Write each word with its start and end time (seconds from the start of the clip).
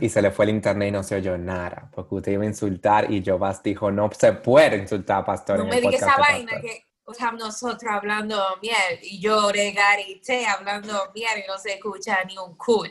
y 0.00 0.08
se 0.08 0.22
le 0.22 0.30
fue 0.30 0.44
el 0.44 0.52
internet 0.52 0.88
y 0.88 0.92
no 0.92 1.02
se 1.02 1.16
oyó 1.16 1.36
nada, 1.36 1.90
porque 1.92 2.14
usted 2.14 2.32
iba 2.32 2.44
a 2.44 2.46
insultar 2.46 3.10
y 3.10 3.24
Jovas 3.24 3.62
dijo, 3.62 3.90
no 3.90 4.08
se 4.16 4.32
puede 4.32 4.76
insultar 4.76 5.22
a 5.22 5.24
pastor. 5.24 5.58
No 5.58 5.64
en 5.64 5.70
me 5.70 5.80
digas 5.80 6.02
esa 6.02 6.16
vaina 6.16 6.52
Pastor". 6.52 6.70
que 6.70 6.86
estamos 7.08 7.40
nosotros 7.40 7.92
hablando 7.92 8.40
miel 8.62 9.00
y 9.02 9.20
yo 9.20 9.50
regarité 9.50 10.46
hablando 10.46 11.10
miel 11.14 11.42
y 11.44 11.48
no 11.48 11.58
se 11.58 11.74
escucha 11.74 12.18
ni 12.24 12.38
un 12.38 12.56
cool. 12.56 12.90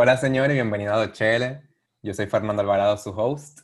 Hola 0.00 0.16
señores, 0.16 0.54
bienvenido 0.54 0.94
a 0.94 0.98
Dochele. 0.98 1.60
Yo 2.02 2.14
soy 2.14 2.28
Fernando 2.28 2.62
Alvarado, 2.62 2.96
su 2.96 3.10
host. 3.10 3.62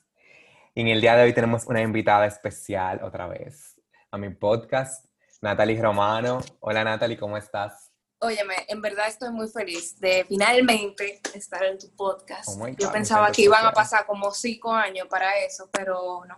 Y 0.75 0.81
en 0.81 0.89
el 0.89 1.01
día 1.01 1.15
de 1.15 1.23
hoy 1.23 1.33
tenemos 1.33 1.65
una 1.69 1.81
invitada 1.81 2.27
especial 2.27 3.05
otra 3.05 3.29
vez 3.29 3.81
a 4.11 4.19
mi 4.19 4.31
podcast, 4.31 5.05
Natalie 5.41 5.81
Romano. 5.81 6.41
Hola 6.59 6.83
Natalie, 6.83 7.17
¿cómo 7.17 7.37
estás? 7.37 7.93
Óyeme, 8.19 8.57
en 8.67 8.83
verdad 8.83 9.07
estoy 9.07 9.31
muy 9.31 9.47
feliz 9.47 9.97
de 10.01 10.25
finalmente 10.25 11.21
estar 11.35 11.63
en 11.63 11.79
tu 11.79 11.95
podcast. 11.95 12.49
Oh 12.49 12.57
God, 12.57 12.79
yo 12.81 12.91
pensaba 12.91 13.31
que 13.31 13.43
iban 13.43 13.65
a 13.65 13.71
pasar 13.71 14.05
como 14.05 14.33
cinco 14.33 14.73
años 14.73 15.07
para 15.09 15.39
eso, 15.39 15.71
pero 15.71 16.25
no. 16.27 16.37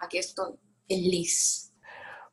Aquí 0.00 0.18
estoy, 0.18 0.58
feliz. 0.88 1.69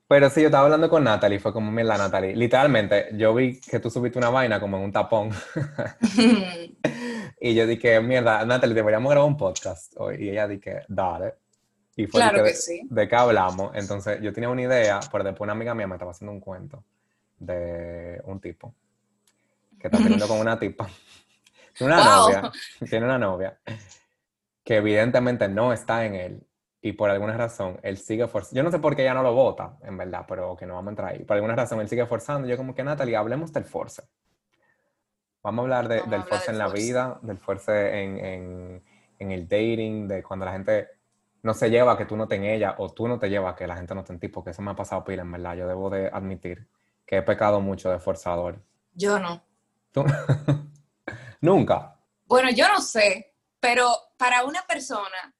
Pero 0.07 0.29
sí, 0.29 0.41
yo 0.41 0.47
estaba 0.47 0.63
hablando 0.65 0.89
con 0.89 1.03
Natalie, 1.03 1.39
fue 1.39 1.51
como, 1.51 1.69
mira 1.69 1.97
Natalie, 1.97 2.33
literalmente, 2.35 3.09
yo 3.13 3.33
vi 3.33 3.59
que 3.59 3.79
tú 3.79 3.89
subiste 3.89 4.17
una 4.17 4.29
vaina 4.29 4.59
como 4.59 4.77
en 4.77 4.83
un 4.83 4.91
tapón. 4.91 5.31
y 7.41 7.53
yo 7.53 7.67
dije, 7.67 7.99
mierda, 7.99 8.45
Natalie, 8.45 8.73
deberíamos 8.75 9.09
grabar 9.11 9.27
un 9.29 9.37
podcast 9.37 9.93
hoy. 9.97 10.23
Y 10.23 10.29
ella 10.29 10.47
dije, 10.47 10.83
dale. 10.87 11.35
Y 11.97 12.07
fue 12.07 12.21
de 12.21 12.29
Claro 12.29 12.43
que, 12.43 12.49
que 12.51 12.55
de, 12.55 12.55
sí. 12.55 12.81
de 12.89 13.07
qué 13.07 13.15
hablamos. 13.15 13.71
Entonces, 13.75 14.21
yo 14.21 14.31
tenía 14.31 14.49
una 14.49 14.61
idea, 14.61 14.99
pero 15.11 15.23
después 15.23 15.45
una 15.45 15.53
amiga 15.53 15.73
mía 15.73 15.87
me 15.87 15.95
estaba 15.95 16.11
haciendo 16.11 16.31
un 16.31 16.39
cuento 16.39 16.83
de 17.39 18.21
un 18.25 18.39
tipo 18.39 18.73
que 19.79 19.87
está 19.87 19.97
teniendo 19.97 20.27
con 20.27 20.39
una 20.39 20.57
tipa. 20.57 20.87
Tiene 21.77 21.93
una 21.93 22.03
Wow. 22.17 22.29
novia, 22.29 22.51
tiene 22.89 23.05
una 23.05 23.17
novia 23.19 23.57
que 24.63 24.77
evidentemente 24.77 25.47
no 25.47 25.73
está 25.73 26.05
en 26.05 26.15
él. 26.15 26.43
Y 26.81 26.93
por 26.93 27.09
alguna 27.09 27.35
razón, 27.35 27.79
él 27.83 27.97
sigue 27.97 28.27
forzando. 28.27 28.57
Yo 28.57 28.63
no 28.63 28.71
sé 28.71 28.79
por 28.79 28.95
qué 28.95 29.01
ella 29.01 29.13
no 29.15 29.23
lo 29.23 29.33
vota, 29.33 29.77
en 29.81 29.97
verdad, 29.97 30.25
pero 30.27 30.55
que 30.55 30.65
no 30.65 30.75
vamos 30.75 30.87
a 30.87 30.91
entrar 30.91 31.13
ahí. 31.13 31.23
Por 31.23 31.35
alguna 31.35 31.55
razón, 31.55 31.79
él 31.81 31.89
sigue 31.89 32.05
forzando. 32.05 32.47
Yo 32.47 32.55
como 32.57 32.75
que, 32.75 32.83
Natalie, 32.83 33.15
hablemos 33.15 33.51
del 33.51 33.65
force. 33.65 34.03
Vamos 35.43 35.59
a 35.59 35.63
hablar 35.63 35.87
de- 35.87 35.95
del 35.95 36.03
hablar 36.05 36.27
force 36.27 36.45
del 36.47 36.55
en 36.55 36.59
la 36.59 36.65
force. 36.69 36.83
vida, 36.83 37.19
del 37.23 37.37
force 37.37 38.03
en, 38.03 38.17
en- 38.25 38.83
en 39.19 39.31
el 39.31 39.47
dating, 39.47 40.07
de 40.07 40.21
cuando 40.21 40.45
la 40.45 40.51
gente 40.53 40.87
no 41.41 41.53
se 41.53 41.69
lleva 41.69 41.93
a 41.93 41.97
que 41.97 42.05
tú 42.05 42.15
no 42.17 42.27
te 42.27 42.35
en 42.35 42.43
ella 42.43 42.75
o 42.77 42.89
tú 42.93 43.07
no 43.07 43.17
te 43.17 43.29
llevas 43.29 43.53
a 43.53 43.55
que 43.55 43.65
la 43.67 43.75
gente 43.77 43.95
no 43.95 44.03
te 44.03 44.13
en 44.13 44.19
ti, 44.19 44.27
porque 44.27 44.51
eso 44.51 44.61
me 44.61 44.71
ha 44.71 44.75
pasado 44.75 45.03
pila, 45.03 45.23
en 45.23 45.31
verdad. 45.31 45.55
Yo 45.55 45.67
debo 45.67 45.89
de 45.89 46.07
admitir 46.13 46.67
que 47.05 47.17
he 47.17 47.21
pecado 47.23 47.59
mucho 47.61 47.89
de 47.89 47.99
forzador. 47.99 48.61
Yo 48.93 49.17
no. 49.19 49.41
¿Tú? 49.91 50.03
Nunca. 51.41 51.95
Bueno, 52.25 52.49
yo 52.51 52.67
no 52.67 52.81
sé, 52.81 53.33
pero 53.59 53.89
para 54.17 54.43
una 54.43 54.61
persona 54.67 55.33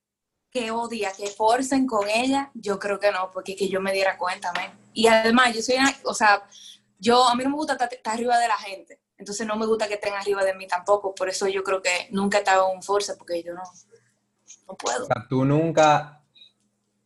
que 0.58 0.72
odia 0.72 1.12
que 1.16 1.28
forcen 1.28 1.86
con 1.86 2.10
ella, 2.10 2.50
yo 2.56 2.80
creo 2.80 3.00
que 3.00 3.12
no, 3.12 3.30
porque 3.32 3.56
que 3.56 3.70
yo 3.70 3.80
me 3.80 3.94
diera 3.94 4.18
cuenta, 4.18 4.52
men. 4.54 4.72
Y 4.94 5.08
además, 5.08 5.54
yo 5.54 5.62
soy 5.62 5.76
una, 5.76 5.96
o 6.06 6.14
sea, 6.14 6.44
yo, 7.00 7.28
a 7.28 7.36
mí 7.36 7.44
no 7.44 7.52
me 7.52 7.56
gusta 7.58 7.74
estar, 7.74 7.94
estar 7.94 8.14
arriba 8.16 8.38
de 8.40 8.48
la 8.48 8.58
gente, 8.58 9.00
entonces 9.18 9.46
no 9.46 9.56
me 9.56 9.68
gusta 9.68 9.88
que 9.88 9.96
estén 9.96 10.14
arriba 10.14 10.44
de 10.44 10.56
mí 10.56 10.68
tampoco, 10.68 11.14
por 11.14 11.30
eso 11.30 11.48
yo 11.48 11.64
creo 11.64 11.82
que 11.82 12.08
nunca 12.12 12.38
he 12.38 12.42
estado 12.42 12.70
en 12.70 12.78
un 12.78 12.84
force, 12.84 13.16
porque 13.16 13.44
yo 13.44 13.54
no, 13.54 13.62
no 14.68 14.76
puedo. 14.76 15.04
O 15.04 15.08
sea, 15.08 15.26
tú 15.30 15.46
nunca, 15.46 16.24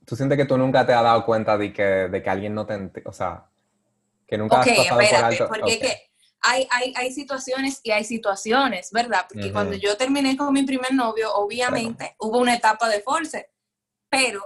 tú 0.05 0.15
sientes 0.15 0.37
que 0.37 0.45
tú 0.45 0.57
nunca 0.57 0.85
te 0.85 0.93
has 0.93 1.03
dado 1.03 1.25
cuenta 1.25 1.57
de 1.57 1.73
que, 1.73 1.83
de 1.83 2.23
que 2.23 2.29
alguien 2.29 2.55
no 2.55 2.65
te, 2.65 2.75
o 3.05 3.11
sea, 3.11 3.49
que 4.27 4.37
nunca 4.37 4.61
Ok, 4.61 4.67
has 4.67 4.77
pasado 4.77 4.95
por 4.95 5.03
espérate, 5.03 5.35
alto. 5.35 5.47
porque 5.49 5.71
es 5.71 5.77
Ok. 5.77 5.81
que 5.83 6.11
hay, 6.43 6.67
hay, 6.71 6.93
hay 6.97 7.11
situaciones 7.13 7.81
y 7.83 7.91
hay 7.91 8.03
situaciones, 8.03 8.91
¿verdad? 8.91 9.25
Porque 9.29 9.45
Ujú. 9.45 9.53
cuando 9.53 9.75
yo 9.75 9.95
terminé 9.95 10.35
con 10.35 10.51
mi 10.53 10.63
primer 10.63 10.93
novio, 10.93 11.31
obviamente 11.35 12.15
hubo 12.19 12.39
una 12.39 12.55
etapa 12.55 12.89
de 12.89 13.01
force, 13.01 13.50
pero 14.11 14.43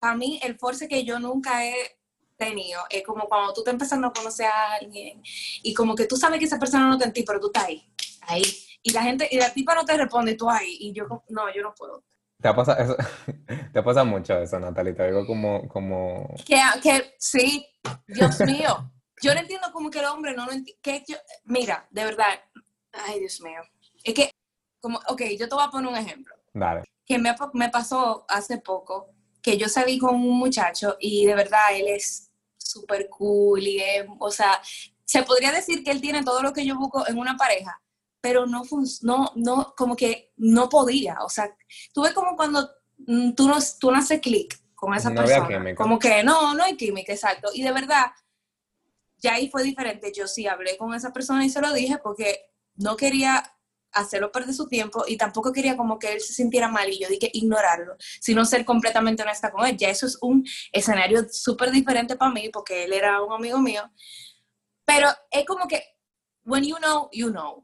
para 0.00 0.16
mí 0.16 0.40
el 0.42 0.58
force 0.58 0.88
que 0.88 1.04
yo 1.04 1.20
nunca 1.20 1.64
he 1.64 1.98
tenido 2.36 2.82
es 2.90 3.04
como 3.04 3.28
cuando 3.28 3.52
tú 3.52 3.60
estás 3.60 3.72
empezando 3.72 4.08
a 4.08 4.12
conocer 4.12 4.46
a 4.46 4.74
alguien 4.74 5.22
y 5.62 5.72
como 5.72 5.94
que 5.94 6.06
tú 6.06 6.16
sabes 6.16 6.38
que 6.38 6.46
esa 6.46 6.58
persona 6.58 6.88
no 6.88 6.98
te 6.98 7.04
en 7.04 7.12
ti, 7.12 7.22
pero 7.22 7.38
tú 7.38 7.46
estás 7.46 7.64
ahí, 7.64 7.88
ahí. 8.22 8.42
Y 8.82 8.90
la 8.90 9.02
gente, 9.02 9.28
y 9.30 9.38
la 9.38 9.52
tipa 9.52 9.74
no 9.74 9.84
te 9.84 9.96
responde 9.96 10.34
tú 10.34 10.50
ahí, 10.50 10.76
y 10.80 10.92
yo, 10.92 11.06
no, 11.28 11.54
yo 11.54 11.62
no 11.62 11.74
puedo. 11.74 12.04
Te 12.40 12.48
ha 12.48 12.54
pasado 12.56 12.82
eso, 12.82 12.96
te 13.72 13.82
pasa 13.82 14.04
mucho 14.04 14.38
eso, 14.38 14.58
Natalie, 14.58 14.94
te 14.94 15.06
digo 15.06 15.26
como, 15.26 15.68
como, 15.68 16.34
Que, 16.44 16.60
que 16.82 17.14
sí, 17.18 17.66
Dios 18.06 18.40
mío. 18.40 18.92
Yo 19.20 19.34
no 19.34 19.40
entiendo 19.40 19.72
como 19.72 19.90
que 19.90 19.98
el 19.98 20.06
hombre 20.06 20.32
no 20.34 20.46
lo 20.46 20.52
entiende. 20.52 21.02
Mira, 21.44 21.88
de 21.90 22.04
verdad, 22.04 22.40
ay 22.92 23.18
Dios 23.18 23.40
mío. 23.40 23.60
Es 24.04 24.14
que, 24.14 24.30
como, 24.80 25.00
ok, 25.08 25.22
yo 25.36 25.48
te 25.48 25.54
voy 25.54 25.64
a 25.64 25.70
poner 25.70 25.90
un 25.90 25.96
ejemplo. 25.96 26.34
dale. 26.52 26.82
Que 27.08 27.18
me, 27.18 27.34
me 27.54 27.70
pasó 27.70 28.26
hace 28.28 28.58
poco 28.58 29.08
que 29.42 29.56
yo 29.56 29.68
salí 29.68 29.98
con 29.98 30.14
un 30.14 30.38
muchacho 30.38 30.96
y 31.00 31.24
de 31.24 31.34
verdad 31.34 31.60
él 31.72 31.88
es 31.88 32.30
súper 32.58 33.08
cool 33.08 33.62
y 33.62 33.80
es, 33.80 34.06
o 34.18 34.30
sea, 34.30 34.60
se 35.04 35.22
podría 35.22 35.52
decir 35.52 35.82
que 35.82 35.90
él 35.90 36.00
tiene 36.00 36.22
todo 36.22 36.42
lo 36.42 36.52
que 36.52 36.66
yo 36.66 36.76
busco 36.76 37.08
en 37.08 37.18
una 37.18 37.36
pareja, 37.36 37.80
pero 38.20 38.46
no, 38.46 38.62
no, 39.02 39.32
no, 39.36 39.74
como 39.76 39.96
que 39.96 40.32
no 40.36 40.68
podía. 40.68 41.18
O 41.22 41.30
sea, 41.30 41.56
tú 41.94 42.02
ves 42.02 42.12
como 42.12 42.36
cuando 42.36 42.68
mm, 42.98 43.32
tú 43.32 43.48
no, 43.48 43.56
tú 43.80 43.90
no 43.90 43.98
haces 43.98 44.20
clic 44.20 44.60
con 44.74 44.92
esa 44.94 45.10
No 45.10 45.22
persona. 45.22 45.74
Como 45.74 45.98
que 45.98 46.22
no, 46.22 46.54
no 46.54 46.62
hay 46.62 46.76
química, 46.76 47.12
exacto. 47.12 47.48
Y 47.54 47.62
de 47.62 47.72
verdad, 47.72 48.06
ya 49.16 49.34
ahí 49.34 49.48
fue 49.48 49.62
diferente. 49.62 50.12
Yo 50.14 50.28
sí 50.28 50.46
hablé 50.46 50.76
con 50.76 50.92
esa 50.94 51.12
persona 51.12 51.44
y 51.44 51.50
se 51.50 51.60
lo 51.60 51.72
dije 51.72 51.98
porque 51.98 52.50
no 52.76 52.96
quería 52.96 53.42
hacerlo 53.92 54.30
perder 54.30 54.54
su 54.54 54.68
tiempo 54.68 55.04
y 55.06 55.16
tampoco 55.16 55.52
quería 55.52 55.76
como 55.76 55.98
que 55.98 56.12
él 56.12 56.20
se 56.20 56.32
sintiera 56.32 56.68
mal 56.68 56.88
y 56.88 56.98
yo 56.98 57.08
dije 57.08 57.30
ignorarlo, 57.32 57.96
sino 58.20 58.44
ser 58.44 58.64
completamente 58.64 59.22
honesta 59.22 59.50
con 59.50 59.66
él. 59.66 59.76
Ya 59.76 59.88
eso 59.88 60.06
es 60.06 60.18
un 60.20 60.46
escenario 60.72 61.26
súper 61.30 61.70
diferente 61.70 62.16
para 62.16 62.32
mí 62.32 62.48
porque 62.52 62.84
él 62.84 62.92
era 62.92 63.22
un 63.22 63.32
amigo 63.32 63.58
mío. 63.58 63.90
Pero 64.84 65.08
es 65.30 65.44
como 65.44 65.66
que, 65.68 65.82
when 66.44 66.64
you 66.64 66.76
know, 66.76 67.08
you 67.12 67.30
know 67.30 67.62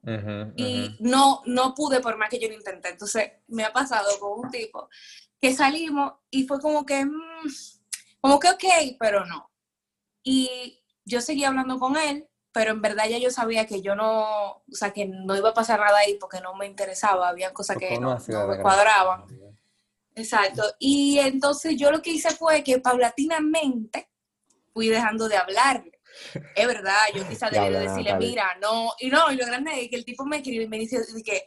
y 0.56 0.96
no, 1.00 1.42
no 1.46 1.74
pude 1.74 2.00
por 2.00 2.18
más 2.18 2.28
que 2.28 2.38
yo 2.38 2.48
lo 2.48 2.54
intenté. 2.54 2.90
Entonces 2.90 3.32
me 3.48 3.64
ha 3.64 3.72
pasado 3.72 4.18
con 4.20 4.44
un 4.44 4.50
tipo 4.50 4.88
que 5.40 5.54
salimos 5.54 6.14
y 6.30 6.46
fue 6.46 6.60
como 6.60 6.84
que, 6.84 7.04
mm, 7.04 7.48
como 8.20 8.38
que 8.38 8.48
ok, 8.48 8.64
pero 8.98 9.24
no. 9.24 9.50
Y 10.22 10.82
yo 11.04 11.20
seguí 11.20 11.44
hablando 11.44 11.78
con 11.78 11.96
él, 11.96 12.26
pero 12.54 12.70
en 12.70 12.80
verdad 12.80 13.08
ya 13.08 13.18
yo 13.18 13.32
sabía 13.32 13.66
que 13.66 13.82
yo 13.82 13.96
no, 13.96 14.48
o 14.48 14.64
sea, 14.70 14.92
que 14.92 15.06
no 15.06 15.36
iba 15.36 15.48
a 15.48 15.54
pasar 15.54 15.80
nada 15.80 15.98
ahí 15.98 16.16
porque 16.20 16.40
no 16.40 16.54
me 16.54 16.66
interesaba, 16.66 17.28
había 17.28 17.52
cosas 17.52 17.76
que 17.76 17.98
no, 17.98 18.16
me 18.46 18.62
cuadraban. 18.62 19.24
Exacto. 20.14 20.62
Y 20.78 21.18
entonces 21.18 21.76
yo 21.76 21.90
lo 21.90 22.00
que 22.00 22.12
hice 22.12 22.30
fue 22.30 22.62
que 22.62 22.78
paulatinamente 22.78 24.08
fui 24.72 24.88
dejando 24.88 25.28
de 25.28 25.36
hablarle. 25.36 26.00
Es 26.54 26.66
verdad, 26.68 26.96
yo 27.12 27.24
quizá 27.28 27.50
debí 27.50 27.64
de 27.64 27.70
Diablo, 27.70 27.90
decirle, 27.90 28.16
mira, 28.18 28.56
no, 28.62 28.92
y 29.00 29.08
no, 29.08 29.32
y 29.32 29.36
lo 29.36 29.46
grande 29.46 29.72
es 29.82 29.90
que 29.90 29.96
el 29.96 30.04
tipo 30.04 30.24
me 30.24 30.36
escribió 30.36 30.62
y 30.62 30.68
me 30.68 30.78
dice 30.78 31.04
que 31.24 31.44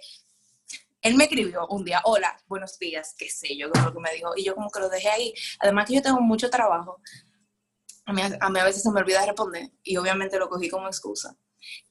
él 1.01 1.16
me 1.16 1.24
escribió 1.24 1.68
un 1.68 1.85
día, 1.85 2.01
hola, 2.03 2.38
buenos 2.47 2.78
días, 2.79 3.16
qué 3.18 3.29
sé 3.29 3.56
yo, 3.56 3.68
lo 3.68 3.94
que 3.94 4.00
me 4.01 4.12
dijo, 4.12 4.34
y 4.35 4.44
yo 4.44 4.56
como 4.56 4.69
que 4.69 4.81
lo 4.81 4.89
dejé 4.89 5.07
ahí. 5.07 5.34
Además 5.59 5.85
que 5.88 5.95
yo 5.95 6.01
tengo 6.01 6.19
mucho 6.19 6.50
trabajo, 6.50 7.00
a 8.07 8.13
mí, 8.13 8.22
a 8.22 8.50
mí 8.50 8.59
a 8.59 8.63
veces 8.63 8.81
se 8.81 8.91
me 8.91 9.01
olvida 9.01 9.25
responder, 9.25 9.69
y 9.83 9.98
obviamente 9.98 10.39
lo 10.39 10.48
cogí 10.48 10.69
como 10.69 10.88
excusa. 10.88 11.36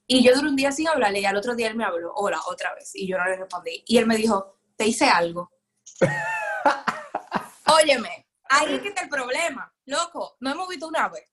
Y 0.06 0.24
yo 0.24 0.34
duré 0.34 0.48
un 0.48 0.56
día 0.56 0.72
sin 0.72 0.88
hablarle, 0.88 1.20
y 1.20 1.26
al 1.26 1.36
otro 1.36 1.54
día 1.54 1.68
él 1.68 1.76
me 1.76 1.84
habló, 1.84 2.12
hola, 2.14 2.40
otra 2.46 2.74
vez, 2.74 2.90
y 2.94 3.06
yo 3.06 3.18
no 3.18 3.26
le 3.26 3.36
respondí. 3.36 3.84
Y 3.86 3.98
él 3.98 4.06
me 4.06 4.16
dijo, 4.16 4.58
te 4.76 4.86
hice 4.86 5.04
algo. 5.04 5.52
Óyeme, 7.66 8.28
ahí 8.48 8.74
es 8.74 8.80
que 8.80 8.88
está 8.88 9.02
el 9.02 9.10
problema. 9.10 9.70
Loco, 9.84 10.38
no 10.40 10.52
hemos 10.52 10.68
visto 10.68 10.88
una 10.88 11.10
vez. 11.10 11.30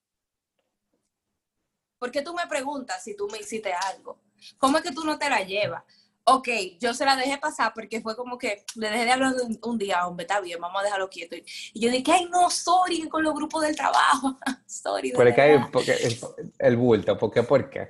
¿Por 1.97 2.11
qué 2.11 2.21
tú 2.21 2.33
me 2.33 2.45
preguntas 2.47 3.01
si 3.01 3.15
tú 3.15 3.29
me 3.31 3.39
hiciste 3.39 3.71
algo? 3.71 4.21
¿Cómo 4.57 4.77
es 4.77 4.83
que 4.83 4.91
tú 4.91 5.05
no 5.05 5.17
te 5.17 5.29
la 5.29 5.43
llevas? 5.43 5.83
Ok, 6.25 6.47
yo 6.79 6.93
se 6.93 7.05
la 7.05 7.15
dejé 7.17 7.37
pasar 7.37 7.73
porque 7.73 7.99
fue 8.01 8.15
como 8.15 8.37
que 8.37 8.63
le 8.75 8.89
dejé 8.89 9.05
de 9.05 9.11
hablar 9.11 9.33
un, 9.33 9.59
un 9.61 9.77
día, 9.77 10.07
hombre, 10.07 10.23
está 10.23 10.39
bien, 10.39 10.59
vamos 10.59 10.79
a 10.81 10.85
dejarlo 10.85 11.09
quieto. 11.09 11.35
Y, 11.35 11.79
yo 11.79 11.91
dije, 11.91 12.11
ay, 12.11 12.29
no, 12.31 12.49
sorry, 12.49 13.09
con 13.09 13.23
los 13.23 13.33
grupos 13.33 13.63
del 13.63 13.75
trabajo. 13.75 14.37
sorry, 14.65 15.11
de 15.11 15.17
Pero 15.17 15.29
es 15.29 15.35
que 15.35 15.41
hay, 15.41 15.59
porque 15.71 15.91
el, 15.93 16.17
el 16.59 16.77
bulto, 16.77 17.17
¿por 17.17 17.31
qué? 17.31 17.43
¿Por 17.43 17.69
qué? 17.69 17.89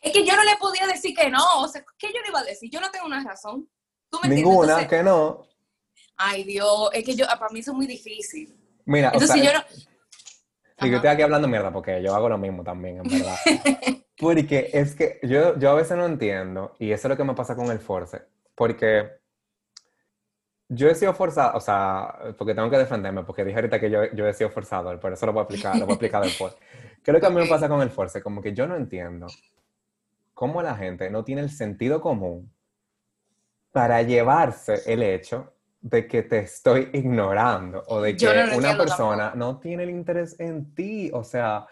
Es 0.00 0.12
que 0.12 0.24
yo 0.24 0.36
no 0.36 0.44
le 0.44 0.56
podía 0.56 0.86
decir 0.86 1.16
que 1.16 1.30
no, 1.30 1.60
o 1.60 1.68
sea, 1.68 1.84
¿qué 1.98 2.08
yo 2.08 2.20
le 2.20 2.28
iba 2.28 2.40
a 2.40 2.44
decir? 2.44 2.70
Yo 2.70 2.80
no 2.80 2.90
tengo 2.90 3.06
una 3.06 3.22
razón. 3.22 3.68
¿Tú 4.08 4.18
me 4.20 4.28
entiendes? 4.28 4.44
Ninguna, 4.44 4.72
Entonces, 4.72 4.88
que 4.88 5.02
no. 5.02 5.46
Ay, 6.16 6.44
Dios, 6.44 6.90
es 6.92 7.04
que 7.04 7.14
yo, 7.14 7.26
para 7.26 7.48
mí 7.50 7.60
eso 7.60 7.70
es 7.72 7.76
muy 7.76 7.86
difícil. 7.86 8.54
Mira, 8.84 9.10
o 9.10 9.14
Entonces 9.14 9.40
sea, 9.40 9.52
yo 9.52 9.58
no, 9.58 9.64
Sí, 10.82 10.90
yo 10.90 10.96
estoy 10.96 11.10
aquí 11.10 11.22
hablando 11.22 11.48
mierda 11.48 11.72
porque 11.72 12.02
yo 12.02 12.14
hago 12.14 12.28
lo 12.28 12.38
mismo 12.38 12.62
también, 12.62 12.98
en 12.98 13.02
verdad. 13.04 13.36
porque 14.18 14.70
es 14.72 14.94
que 14.94 15.18
yo, 15.22 15.58
yo 15.58 15.70
a 15.70 15.74
veces 15.74 15.96
no 15.96 16.06
entiendo, 16.06 16.74
y 16.78 16.92
eso 16.92 17.08
es 17.08 17.10
lo 17.10 17.16
que 17.16 17.24
me 17.24 17.34
pasa 17.34 17.56
con 17.56 17.70
el 17.70 17.78
force, 17.78 18.22
porque 18.54 19.22
yo 20.68 20.88
he 20.88 20.94
sido 20.94 21.12
forzado, 21.12 21.56
o 21.56 21.60
sea, 21.60 22.14
porque 22.38 22.54
tengo 22.54 22.70
que 22.70 22.78
defenderme, 22.78 23.24
porque 23.24 23.44
dije 23.44 23.56
ahorita 23.56 23.78
que 23.78 23.90
yo, 23.90 24.04
yo 24.12 24.26
he 24.26 24.32
sido 24.32 24.50
forzado, 24.50 24.98
por 24.98 25.12
eso 25.12 25.26
lo 25.26 25.32
voy 25.32 25.40
a 25.40 25.42
explicar, 25.44 25.76
lo 25.76 25.86
voy 25.86 25.92
a 25.92 25.94
explicar 25.94 26.22
después. 26.22 26.56
¿Qué 27.02 27.10
es 27.10 27.12
lo 27.12 27.20
que 27.20 27.26
a 27.26 27.30
mí 27.30 27.36
me 27.36 27.46
pasa 27.46 27.68
con 27.68 27.82
el 27.82 27.90
force? 27.90 28.22
Como 28.22 28.40
que 28.40 28.54
yo 28.54 28.66
no 28.66 28.76
entiendo 28.76 29.26
cómo 30.34 30.62
la 30.62 30.74
gente 30.76 31.10
no 31.10 31.24
tiene 31.24 31.42
el 31.42 31.50
sentido 31.50 32.00
común 32.00 32.50
para 33.70 34.02
llevarse 34.02 34.82
el 34.92 35.02
hecho 35.02 35.51
de 35.82 36.06
que 36.06 36.22
te 36.22 36.38
estoy 36.38 36.90
ignorando 36.92 37.82
o 37.88 38.00
de 38.00 38.16
que 38.16 38.26
una 38.56 38.76
persona 38.76 39.32
no 39.34 39.58
tiene 39.58 39.82
el 39.82 39.90
interés 39.90 40.38
en 40.38 40.72
ti. 40.74 41.10
O 41.12 41.24
sea, 41.24 41.66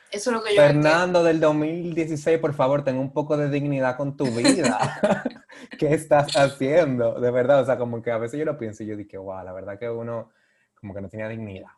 Fernando 0.56 1.22
del 1.22 1.38
2016, 1.38 2.40
por 2.40 2.52
favor, 2.52 2.82
ten 2.82 2.98
un 2.98 3.12
poco 3.12 3.36
de 3.36 3.48
dignidad 3.48 3.96
con 3.96 4.16
tu 4.16 4.26
vida. 4.26 5.00
¿Qué 5.78 5.94
estás 5.94 6.36
haciendo? 6.36 7.20
De 7.20 7.30
verdad, 7.30 7.60
o 7.62 7.64
sea, 7.64 7.78
como 7.78 8.02
que 8.02 8.10
a 8.10 8.18
veces 8.18 8.38
yo 8.38 8.44
lo 8.44 8.58
pienso 8.58 8.82
y 8.82 8.88
yo 8.88 8.96
digo, 8.96 9.22
wow, 9.22 9.44
la 9.44 9.52
verdad 9.52 9.78
que 9.78 9.88
uno 9.88 10.32
como 10.74 10.92
que 10.92 11.00
no 11.00 11.08
tenía 11.08 11.28
dignidad. 11.28 11.70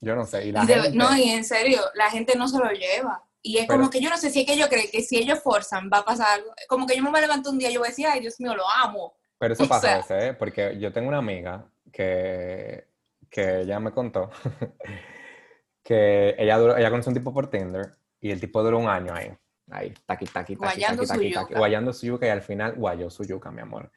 Yo 0.00 0.16
no 0.16 0.26
sé. 0.26 0.46
Y 0.46 0.52
la 0.52 0.64
No, 0.92 1.16
y 1.16 1.30
en 1.30 1.44
serio, 1.44 1.80
la 1.94 2.10
gente 2.10 2.36
no 2.36 2.48
se 2.48 2.58
lo 2.58 2.68
lleva. 2.70 3.22
Y 3.42 3.58
es 3.58 3.68
como 3.68 3.90
que 3.90 4.00
yo 4.00 4.10
no 4.10 4.18
sé 4.18 4.30
si 4.30 4.40
es 4.40 4.46
que 4.46 4.54
ellos 4.54 4.66
creen 4.68 4.88
que 4.90 5.02
si 5.02 5.18
ellos 5.18 5.38
forzan 5.38 5.88
va 5.92 5.98
a 5.98 6.04
pasar 6.04 6.40
algo. 6.40 6.52
Como 6.68 6.84
que 6.84 6.96
yo 6.96 7.02
me 7.04 7.20
levanto 7.20 7.50
un 7.50 7.58
día 7.58 7.70
y 7.70 7.74
yo 7.74 7.80
voy 7.80 7.86
a 7.86 7.90
decir, 7.90 8.08
ay, 8.08 8.18
Dios 8.18 8.40
mío, 8.40 8.56
lo 8.56 8.68
amo. 8.68 9.14
Pero 9.38 9.54
eso 9.54 9.68
pasa 9.68 9.94
a 9.94 9.96
veces, 9.98 10.22
¿eh? 10.24 10.34
Porque 10.34 10.76
yo 10.80 10.92
tengo 10.92 11.06
una 11.06 11.18
amiga 11.18 11.64
que, 11.96 12.88
que 13.30 13.60
ella 13.62 13.80
me 13.80 13.90
contó 13.90 14.30
que 15.82 16.34
ella, 16.36 16.58
duró, 16.58 16.76
ella 16.76 16.90
conoció 16.90 17.08
un 17.08 17.16
tipo 17.16 17.32
por 17.32 17.48
Tinder 17.48 17.90
y 18.20 18.30
el 18.30 18.38
tipo 18.38 18.62
duró 18.62 18.78
un 18.78 18.88
año 18.88 19.14
ahí. 19.14 19.32
Ahí, 19.70 19.94
taqui, 20.04 20.26
taqui, 20.26 20.54
taqui, 20.54 20.54
guayando 20.56 21.04
taqui, 21.04 21.28
su 21.32 21.34
taqui, 21.34 21.54
guayando 21.54 21.92
su 21.92 22.06
yuca 22.06 22.26
y 22.26 22.28
al 22.28 22.42
final 22.42 22.74
guayó 22.74 23.08
su 23.08 23.24
yuca, 23.24 23.50
mi 23.50 23.62
amor. 23.62 23.90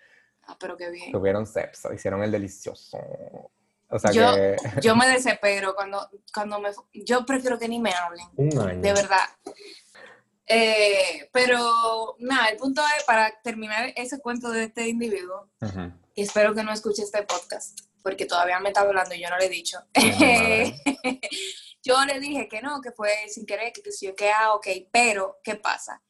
Ah, 0.47 0.55
pero 0.59 0.77
qué 0.77 0.89
bien. 0.89 1.11
Tuvieron 1.11 1.45
sexo, 1.45 1.93
hicieron 1.93 2.23
el 2.23 2.31
delicioso. 2.31 2.97
O 3.89 3.99
sea 3.99 4.11
yo, 4.11 4.33
que... 4.33 4.55
yo 4.81 4.95
me 4.95 5.07
desespero 5.07 5.75
cuando, 5.75 6.09
cuando 6.33 6.59
me... 6.59 6.69
Yo 6.93 7.25
prefiero 7.25 7.59
que 7.59 7.67
ni 7.67 7.79
me 7.79 7.91
hablen. 7.91 8.25
Un 8.35 8.59
año. 8.59 8.81
De 8.81 8.93
verdad. 8.93 9.27
Eh, 10.47 11.29
pero 11.31 12.15
nada, 12.17 12.47
el 12.47 12.57
punto 12.57 12.81
es 12.97 13.03
para 13.03 13.39
terminar 13.43 13.93
ese 13.95 14.19
cuento 14.19 14.49
de 14.49 14.63
este 14.63 14.87
individuo, 14.87 15.47
y 16.15 16.23
espero 16.23 16.55
que 16.55 16.63
no 16.63 16.71
escuche 16.71 17.03
este 17.03 17.21
podcast, 17.21 17.79
porque 18.01 18.25
todavía 18.25 18.59
me 18.59 18.69
está 18.69 18.81
hablando 18.81 19.15
y 19.15 19.21
yo 19.21 19.29
no 19.29 19.37
le 19.37 19.45
he 19.45 19.49
dicho. 19.49 19.79
yo 21.83 22.05
le 22.05 22.19
dije 22.19 22.47
que 22.47 22.61
no, 22.61 22.81
que 22.81 22.91
fue 22.91 23.11
sin 23.29 23.45
querer, 23.45 23.71
que, 23.73 23.81
que 23.81 23.91
si 23.91 24.07
yo 24.07 24.15
que 24.15 24.31
ah, 24.31 24.53
ok, 24.53 24.67
pero 24.91 25.39
¿qué 25.43 25.55
pasa? 25.55 26.01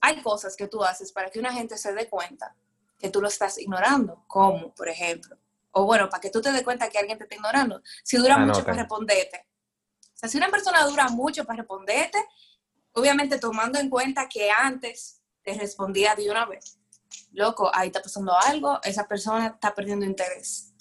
Hay 0.00 0.22
cosas 0.22 0.56
que 0.56 0.68
tú 0.68 0.84
haces 0.84 1.12
para 1.12 1.30
que 1.30 1.38
una 1.38 1.52
gente 1.52 1.76
se 1.78 1.92
dé 1.92 2.08
cuenta 2.08 2.54
que 2.98 3.10
tú 3.10 3.20
lo 3.20 3.28
estás 3.28 3.58
ignorando, 3.58 4.24
como 4.26 4.74
por 4.74 4.88
ejemplo, 4.88 5.36
o 5.72 5.84
bueno, 5.84 6.08
para 6.08 6.20
que 6.20 6.30
tú 6.30 6.40
te 6.40 6.52
des 6.52 6.62
cuenta 6.62 6.88
que 6.88 6.98
alguien 6.98 7.18
te 7.18 7.24
está 7.24 7.36
ignorando, 7.36 7.82
si 8.02 8.16
dura 8.16 8.38
mucho 8.38 8.64
para 8.64 8.78
responderte. 8.78 9.46
O 10.14 10.18
sea, 10.18 10.28
si 10.30 10.38
una 10.38 10.48
persona 10.48 10.82
dura 10.84 11.08
mucho 11.08 11.44
para 11.44 11.58
responderte, 11.58 12.18
Obviamente 12.96 13.38
tomando 13.38 13.78
en 13.78 13.90
cuenta 13.90 14.26
que 14.26 14.50
antes 14.50 15.20
te 15.42 15.52
respondía 15.52 16.14
de 16.14 16.30
una 16.30 16.46
vez, 16.46 16.78
loco, 17.32 17.70
ahí 17.74 17.88
está 17.88 18.00
pasando 18.00 18.34
algo, 18.34 18.80
esa 18.82 19.06
persona 19.06 19.48
está 19.48 19.74
perdiendo 19.74 20.06
interés. 20.06 20.72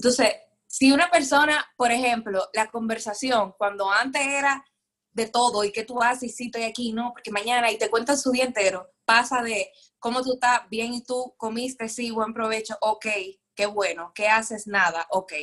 Entonces, 0.00 0.32
si 0.66 0.92
una 0.92 1.10
persona, 1.10 1.62
por 1.76 1.92
ejemplo, 1.92 2.48
la 2.54 2.70
conversación, 2.70 3.52
cuando 3.58 3.90
antes 3.90 4.26
era 4.26 4.64
de 5.12 5.28
todo 5.28 5.62
y 5.62 5.72
que 5.72 5.84
tú 5.84 6.02
haces 6.02 6.22
y 6.22 6.28
sí 6.30 6.44
estoy 6.46 6.62
aquí, 6.62 6.94
no, 6.94 7.12
porque 7.12 7.30
mañana 7.30 7.70
y 7.70 7.76
te 7.76 7.90
cuentan 7.90 8.16
su 8.16 8.30
día 8.30 8.44
entero, 8.44 8.88
pasa 9.04 9.42
de 9.42 9.70
cómo 9.98 10.22
tú 10.22 10.32
estás 10.32 10.62
bien 10.70 10.94
y 10.94 11.04
tú 11.04 11.34
comiste, 11.36 11.86
sí, 11.90 12.10
buen 12.10 12.32
provecho, 12.32 12.78
ok, 12.80 13.06
qué 13.54 13.66
bueno, 13.66 14.12
¿qué 14.14 14.26
haces? 14.26 14.66
Nada, 14.66 15.06
ok. 15.10 15.34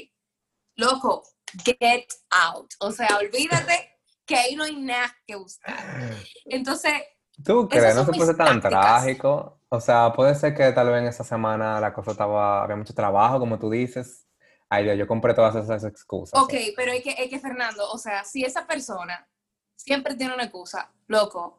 Loco, 0.75 1.21
get 1.63 2.07
out. 2.31 2.74
O 2.80 2.92
sea, 2.92 3.15
olvídate 3.18 4.00
que 4.25 4.36
ahí 4.36 4.56
no 4.56 4.63
hay 4.63 4.75
nada 4.75 5.15
que 5.27 5.36
buscar. 5.36 5.77
Entonces... 6.45 6.94
¿Tú 7.45 7.69
crees? 7.69 7.94
No 7.94 8.06
se 8.06 8.12
puede 8.12 8.25
ser 8.25 8.38
tan 8.38 8.60
trágico. 8.60 9.62
O 9.69 9.80
sea, 9.80 10.12
puede 10.13 10.33
ser 10.33 10.56
que 10.56 10.71
tal 10.71 10.89
vez 10.89 11.01
en 11.01 11.07
esa 11.10 11.24
semana 11.24 11.80
la 11.80 11.94
cosa 11.94 12.10
estaba, 12.10 12.63
había 12.63 12.75
mucho 12.75 12.95
trabajo, 12.95 13.38
como 13.38 13.60
tú 13.60 13.69
dices. 13.69 14.26
Ay, 14.69 14.97
yo 14.97 15.07
compré 15.07 15.33
todas 15.33 15.55
esas 15.55 15.83
excusas. 15.83 16.39
Ok, 16.39 16.53
pero 16.75 16.91
es 16.91 17.01
que, 17.01 17.11
es 17.11 17.29
que, 17.29 17.39
Fernando, 17.39 17.89
o 17.89 17.97
sea, 17.97 18.23
si 18.23 18.43
esa 18.43 18.67
persona 18.67 19.27
siempre 19.75 20.15
tiene 20.15 20.33
una 20.33 20.43
excusa, 20.43 20.91
loco, 21.07 21.57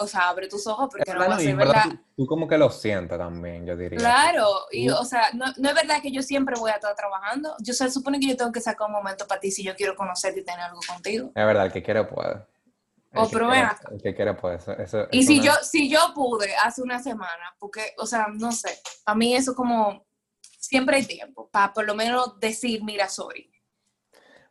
o 0.00 0.06
sea, 0.06 0.28
abre 0.28 0.48
tus 0.48 0.66
ojos 0.66 0.88
porque 0.90 1.12
no 1.12 1.20
va 1.20 1.34
a 1.36 1.38
ser 1.38 1.56
verdad. 1.56 1.84
Tú, 2.16 2.26
como 2.26 2.48
que 2.48 2.56
lo 2.56 2.70
sientes 2.70 3.18
también, 3.18 3.66
yo 3.66 3.76
diría. 3.76 3.98
Claro, 3.98 4.46
y 4.70 4.88
o 4.88 5.04
sea, 5.04 5.30
no, 5.34 5.46
no, 5.58 5.68
es 5.68 5.74
verdad 5.74 6.00
que 6.02 6.10
yo 6.10 6.22
siempre 6.22 6.56
voy 6.58 6.70
a 6.70 6.74
estar 6.74 6.94
trabajando. 6.94 7.54
Yo 7.60 7.72
se 7.72 7.90
supone 7.90 8.18
que 8.18 8.28
yo 8.28 8.36
tengo 8.36 8.52
que 8.52 8.60
sacar 8.60 8.86
un 8.86 8.94
momento 8.94 9.26
para 9.26 9.40
ti 9.40 9.50
si 9.50 9.62
yo 9.62 9.74
quiero 9.74 9.96
conocerte 9.96 10.40
y 10.40 10.44
tener 10.44 10.60
algo 10.60 10.80
contigo. 10.86 11.28
Es 11.34 11.46
verdad, 11.46 11.66
el 11.66 11.72
que 11.72 11.82
quiere 11.82 12.04
puede. 12.04 12.42
O 13.14 13.28
pero 13.28 13.52
El 13.52 14.02
que 14.02 14.14
quiere 14.14 14.34
puede. 14.34 14.58
Eso, 14.78 15.08
y 15.10 15.24
si 15.24 15.40
yo, 15.40 15.52
si 15.62 15.90
yo 15.90 16.12
pude 16.14 16.54
hace 16.56 16.80
una 16.80 17.02
semana, 17.02 17.54
porque, 17.58 17.92
o 17.98 18.06
sea, 18.06 18.28
no 18.32 18.52
sé, 18.52 18.78
a 19.04 19.14
mí 19.14 19.34
eso 19.34 19.54
como, 19.54 20.06
siempre 20.70 20.98
hay 20.98 21.04
tiempo 21.04 21.50
para 21.50 21.72
por 21.72 21.84
lo 21.84 21.96
menos 21.96 22.38
decir, 22.38 22.84
mira, 22.84 23.08
soy. 23.08 23.50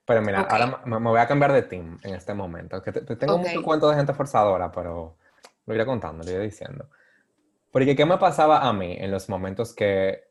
Pero 0.03 0.21
mira, 0.21 0.41
ahora 0.41 0.81
me, 0.85 0.97
voy 0.97 1.19
a 1.19 1.27
cambiar 1.27 1.53
de 1.53 1.61
team 1.61 1.97
en 2.03 2.15
este 2.15 2.33
momento. 2.33 2.81
Que 2.81 2.91
te, 2.91 3.15
tengo 3.15 3.37
mucho 3.37 3.63
cuento 3.63 3.89
de 3.89 3.95
gente 3.95 4.13
forzadora, 4.13 4.69
pero 4.69 5.15
lo 5.65 5.73
iré 5.73 5.85
contando, 5.85 6.23
lo 6.23 6.29
iré 6.29 6.41
diciendo. 6.41 6.89
Porque 7.71 7.95
¿qué 7.95 8.05
me 8.05 8.17
pasaba 8.17 8.67
a 8.67 8.73
mí 8.73 8.97
en 8.99 9.11
los 9.11 9.29
momentos 9.29 9.73
que... 9.73 10.27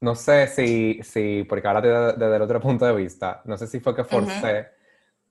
No 0.00 0.14
sé 0.14 0.48
si, 0.48 1.00
si 1.02 1.44
porque 1.44 1.68
ahora 1.68 1.82
desde, 1.82 2.12
desde 2.14 2.36
el 2.36 2.42
otro 2.42 2.60
punto 2.60 2.86
de 2.86 2.94
vista, 2.94 3.42
no 3.44 3.56
sé 3.58 3.66
si 3.66 3.78
fue 3.78 3.94
que 3.94 4.02
forcé 4.02 4.68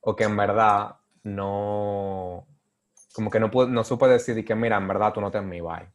o 0.02 0.16
que 0.16 0.24
en 0.24 0.38
verdad 0.38 0.96
no... 1.24 2.48
Como 3.14 3.30
que 3.32 3.40
no, 3.40 3.50
no 3.50 3.84
supe 3.84 4.08
decir 4.08 4.46
que, 4.46 4.56
mira, 4.56 4.78
en 4.78 4.88
verdad 4.88 5.12
tú 5.12 5.20
no 5.20 5.32
te 5.32 5.40
en 5.40 5.50
mi 5.50 5.60
bye. 5.60 5.90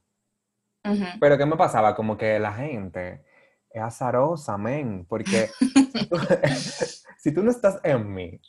Pero 1.21 1.39
¿qué 1.39 1.47
me 1.47 1.57
pasaba? 1.57 1.95
Como 1.95 2.17
que 2.17 2.39
la 2.39 2.53
gente 2.53 3.25
es 3.71 3.83
azarosa, 3.83 4.59
men, 4.59 5.07
porque 5.07 5.49
si 7.19 7.33
tú 7.33 7.43
no 7.43 7.51
estás 7.51 7.81
en 7.83 8.13
mí, 8.13 8.41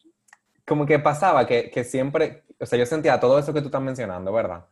como 0.65 0.85
que 0.85 0.99
pasaba 0.99 1.45
que, 1.45 1.69
que, 1.69 1.83
siempre, 1.83 2.43
o 2.59 2.65
sea, 2.65 2.77
yo 2.77 2.85
sentía 2.85 3.19
todo 3.19 3.39
eso 3.39 3.53
que 3.53 3.61
tú 3.61 3.67
estás 3.67 3.81
mencionando, 3.81 4.33
¿verdad? 4.33 4.65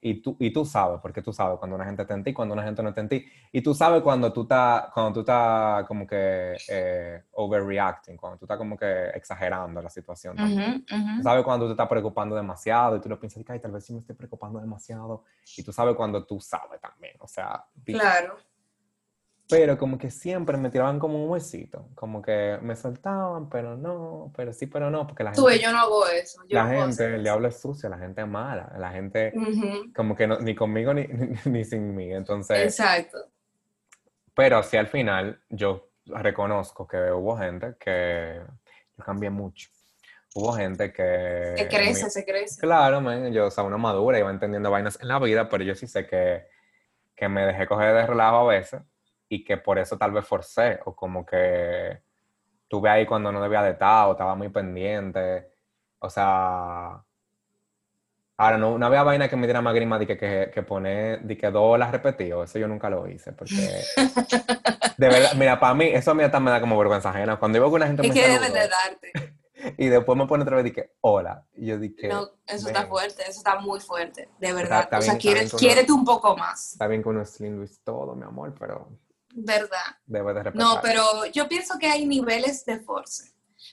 Y 0.00 0.22
tú, 0.22 0.36
y 0.38 0.52
tú 0.52 0.64
sabes, 0.64 1.00
porque 1.00 1.22
tú 1.22 1.32
sabes 1.32 1.58
cuando 1.58 1.76
una 1.76 1.84
gente 1.84 2.02
está 2.02 2.14
en 2.14 2.24
ti, 2.24 2.32
cuando 2.32 2.54
una 2.54 2.62
gente 2.62 2.82
no 2.82 2.90
está 2.90 3.00
en 3.00 3.08
ti. 3.08 3.24
Y 3.52 3.60
tú 3.60 3.74
sabes 3.74 4.02
cuando 4.02 4.32
tú 4.32 4.42
estás, 4.42 4.86
cuando 4.92 5.12
tú 5.12 5.20
estás 5.20 5.84
como 5.86 6.06
que 6.06 6.56
eh, 6.68 7.24
overreacting, 7.32 8.16
cuando 8.16 8.38
tú 8.38 8.44
estás 8.44 8.58
como 8.58 8.76
que 8.76 9.08
exagerando 9.14 9.80
la 9.82 9.90
situación. 9.90 10.36
Tú 10.36 11.22
sabes 11.22 11.44
cuando 11.44 11.66
tú 11.66 11.70
te 11.70 11.72
estás 11.72 11.88
preocupando 11.88 12.36
demasiado 12.36 12.96
y 12.96 13.00
tú 13.00 13.08
lo 13.08 13.18
piensas, 13.18 13.42
ay, 13.48 13.60
tal 13.60 13.72
vez 13.72 13.84
sí 13.84 13.92
me 13.92 14.00
estoy 14.00 14.16
preocupando 14.16 14.60
demasiado. 14.60 15.24
Y 15.56 15.62
tú 15.62 15.72
sabes 15.72 15.94
cuando 15.94 16.24
tú 16.24 16.40
sabes 16.40 16.80
también, 16.80 17.14
o 17.20 17.26
sea. 17.26 17.64
Claro 17.84 18.36
pero 19.48 19.78
como 19.78 19.96
que 19.96 20.10
siempre 20.10 20.56
me 20.56 20.70
tiraban 20.70 20.98
como 20.98 21.22
un 21.22 21.30
huesito, 21.30 21.88
como 21.94 22.20
que 22.20 22.58
me 22.62 22.74
soltaban, 22.74 23.48
pero 23.48 23.76
no, 23.76 24.32
pero 24.36 24.52
sí, 24.52 24.66
pero 24.66 24.90
no, 24.90 25.06
porque 25.06 25.22
la 25.22 25.30
gente... 25.30 25.40
Tú, 25.40 25.62
yo 25.62 25.70
no 25.70 25.78
hago 25.78 26.06
eso. 26.08 26.42
la 26.48 26.66
gente, 26.66 27.18
le 27.18 27.30
habla 27.30 27.52
sucio, 27.52 27.88
la 27.88 27.98
gente 27.98 28.22
es 28.22 28.26
mala, 28.26 28.72
la 28.76 28.90
gente 28.90 29.32
como 29.94 30.16
que 30.16 30.26
no, 30.26 30.40
ni 30.40 30.54
conmigo 30.54 30.92
ni, 30.92 31.06
ni, 31.44 31.64
sin 31.64 31.94
mí, 31.94 32.12
entonces... 32.12 32.58
Exacto. 32.58 33.18
Pero 34.34 34.62
sí 34.64 34.76
al 34.76 34.88
final 34.88 35.40
yo 35.48 35.90
reconozco 36.06 36.86
que 36.86 37.12
hubo 37.12 37.36
gente 37.36 37.76
que 37.78 38.40
yo 38.98 39.04
cambié 39.04 39.30
mucho. 39.30 39.68
Hubo 40.34 40.52
gente 40.52 40.92
que... 40.92 41.54
Se 41.56 41.68
crece, 41.68 42.10
se 42.10 42.24
crece. 42.24 42.60
Claro, 42.60 43.00
man, 43.00 43.32
yo, 43.32 43.46
o 43.46 43.50
sea, 43.50 43.62
una 43.62 43.78
madura, 43.78 44.18
iba 44.18 44.30
entendiendo 44.30 44.72
vainas 44.72 45.00
en 45.00 45.08
la 45.08 45.20
vida, 45.20 45.48
pero 45.48 45.62
yo 45.62 45.74
sí 45.76 45.86
sé 45.86 46.04
que, 46.04 46.48
que 47.14 47.28
me 47.28 47.46
dejé 47.46 47.66
coger 47.66 47.94
de 47.94 48.06
relajo 48.06 48.50
a 48.50 48.54
veces 48.54 48.82
y 49.28 49.44
que 49.44 49.56
por 49.56 49.78
eso 49.78 49.96
tal 49.98 50.12
vez 50.12 50.26
forcé 50.26 50.80
o 50.84 50.94
como 50.94 51.24
que 51.24 52.00
tuve 52.68 52.90
ahí 52.90 53.06
cuando 53.06 53.32
no 53.32 53.42
debía 53.42 53.62
de 53.62 53.72
estar 53.72 54.08
o 54.08 54.12
estaba 54.12 54.34
muy 54.34 54.48
pendiente. 54.48 55.48
O 55.98 56.10
sea, 56.10 57.02
ahora 58.36 58.58
no, 58.58 58.78
no 58.78 58.86
había 58.86 59.02
vaina 59.02 59.28
que 59.28 59.36
me 59.36 59.46
diera 59.46 59.62
más 59.62 59.74
grima 59.74 59.98
de 59.98 60.06
que, 60.06 60.16
que, 60.16 60.50
que 60.52 60.62
pone, 60.62 61.18
de 61.18 61.36
que 61.36 61.50
dos 61.50 61.78
las 61.78 61.90
repetido, 61.90 62.44
eso 62.44 62.58
yo 62.58 62.68
nunca 62.68 62.90
lo 62.90 63.08
hice, 63.08 63.32
porque 63.32 63.54
de 64.96 65.08
verdad, 65.08 65.32
mira, 65.36 65.58
para 65.58 65.74
mí, 65.74 65.86
eso 65.86 66.10
a 66.10 66.14
mí 66.14 66.22
hasta 66.22 66.40
me 66.40 66.50
da 66.50 66.60
como 66.60 66.78
vergüenza 66.78 67.10
ajena. 67.10 67.38
Cuando 67.38 67.58
digo 67.58 67.70
que 67.70 67.76
una 67.76 67.86
gente 67.86 68.02
me 68.02 68.10
que 68.10 68.28
debe 68.28 68.50
de 68.50 68.68
darte. 68.68 69.12
Y 69.78 69.86
después 69.86 70.16
me 70.18 70.26
pone 70.26 70.42
otra 70.42 70.56
vez 70.56 70.66
y 70.66 70.70
que, 70.70 70.92
hola. 71.00 71.44
Y 71.54 71.66
yo 71.66 71.78
dije, 71.78 72.08
no, 72.08 72.28
eso 72.46 72.68
está 72.68 72.86
fuerte, 72.86 73.22
eso 73.22 73.38
está 73.38 73.58
muy 73.58 73.80
fuerte, 73.80 74.28
de 74.38 74.52
verdad. 74.52 74.86
o 74.92 75.00
sea, 75.00 75.16
quieres, 75.16 75.52
quiérete 75.54 75.90
un 75.92 76.04
poco 76.04 76.36
más. 76.36 76.72
Está 76.72 76.86
bien 76.86 77.02
con 77.02 77.16
uno 77.16 77.22
es 77.22 77.40
lindo 77.40 77.64
y 77.64 77.68
todo, 77.82 78.14
mi 78.14 78.24
amor, 78.24 78.54
pero 78.58 78.86
¿verdad? 79.36 79.98
Debe 80.06 80.32
de 80.32 80.50
No, 80.54 80.80
pero 80.82 81.26
yo 81.26 81.48
pienso 81.48 81.78
que 81.78 81.86
hay 81.86 82.06
niveles 82.06 82.64
de 82.64 82.80
force. 82.80 83.32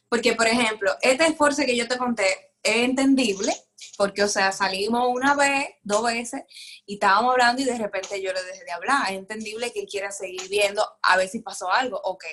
Porque, 0.10 0.34
por 0.34 0.48
ejemplo, 0.48 0.92
este 1.02 1.26
esfuerzo 1.26 1.64
que 1.66 1.76
yo 1.76 1.88
te 1.88 1.98
conté 1.98 2.54
es 2.62 2.76
entendible, 2.78 3.54
porque, 3.98 4.24
o 4.24 4.28
sea, 4.28 4.52
salimos 4.52 5.08
una 5.10 5.36
vez, 5.36 5.70
dos 5.84 6.04
veces, 6.04 6.44
y 6.86 6.96
estábamos 6.96 7.32
hablando 7.32 7.62
y 7.62 7.66
de 7.66 7.78
repente 7.78 8.22
yo 8.22 8.32
le 8.34 8.44
dejé 8.44 8.64
de 8.64 8.72
hablar. 8.72 9.12
Es 9.12 9.18
entendible 9.18 9.72
que 9.72 9.82
él 9.82 9.88
quiera 9.90 10.12
seguir 10.12 10.48
viendo 10.50 10.86
a 11.02 11.18
ver 11.18 11.28
si 11.30 11.40
pasó 11.40 11.72
algo, 11.72 12.00
ok. 12.04 12.26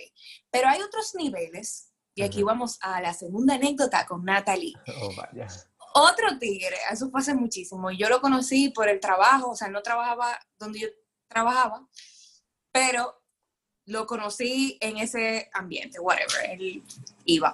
Pero 0.51 0.69
hay 0.69 0.83
otros 0.83 1.15
niveles, 1.15 1.93
y 2.15 2.23
aquí 2.23 2.43
vamos 2.43 2.79
a 2.83 3.01
la 3.01 3.15
segunda 3.15 3.55
anécdota 3.55 4.07
con 4.07 4.25
Natalie. 4.25 4.75
Oh, 5.03 5.11
vaya. 5.17 5.49
Otro 5.93 6.39
tigre, 6.39 6.77
eso 6.93 7.11
fue 7.11 7.21
hace 7.21 7.35
muchísimo. 7.35 7.91
Yo 7.91 8.09
lo 8.09 8.21
conocí 8.21 8.71
por 8.71 8.89
el 8.89 9.01
trabajo, 9.01 9.51
o 9.51 9.57
sea, 9.57 9.69
no 9.69 9.83
trabajaba 9.83 10.39
donde 10.57 10.81
yo 10.81 10.89
trabajaba, 11.29 11.85
pero 12.71 13.20
lo 13.91 14.07
conocí 14.07 14.79
en 14.81 14.97
ese 14.99 15.51
ambiente, 15.53 15.99
whatever, 16.01 16.51
él 16.51 16.83
iba. 17.25 17.53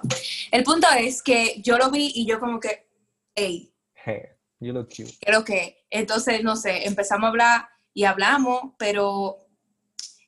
El 0.51 0.63
punto 0.63 0.87
es 0.97 1.21
que 1.21 1.59
yo 1.61 1.77
lo 1.77 1.89
vi 1.91 2.11
y 2.15 2.25
yo 2.25 2.39
como 2.39 2.59
que, 2.59 2.87
hey, 3.35 3.73
Hey, 3.95 4.21
you 4.59 4.71
look 4.71 4.87
cute. 4.89 5.17
creo 5.19 5.43
que, 5.43 5.85
entonces, 5.89 6.43
no 6.43 6.55
sé, 6.55 6.85
empezamos 6.87 7.25
a 7.25 7.29
hablar 7.29 7.69
y 7.93 8.03
hablamos, 8.05 8.73
pero 8.77 9.47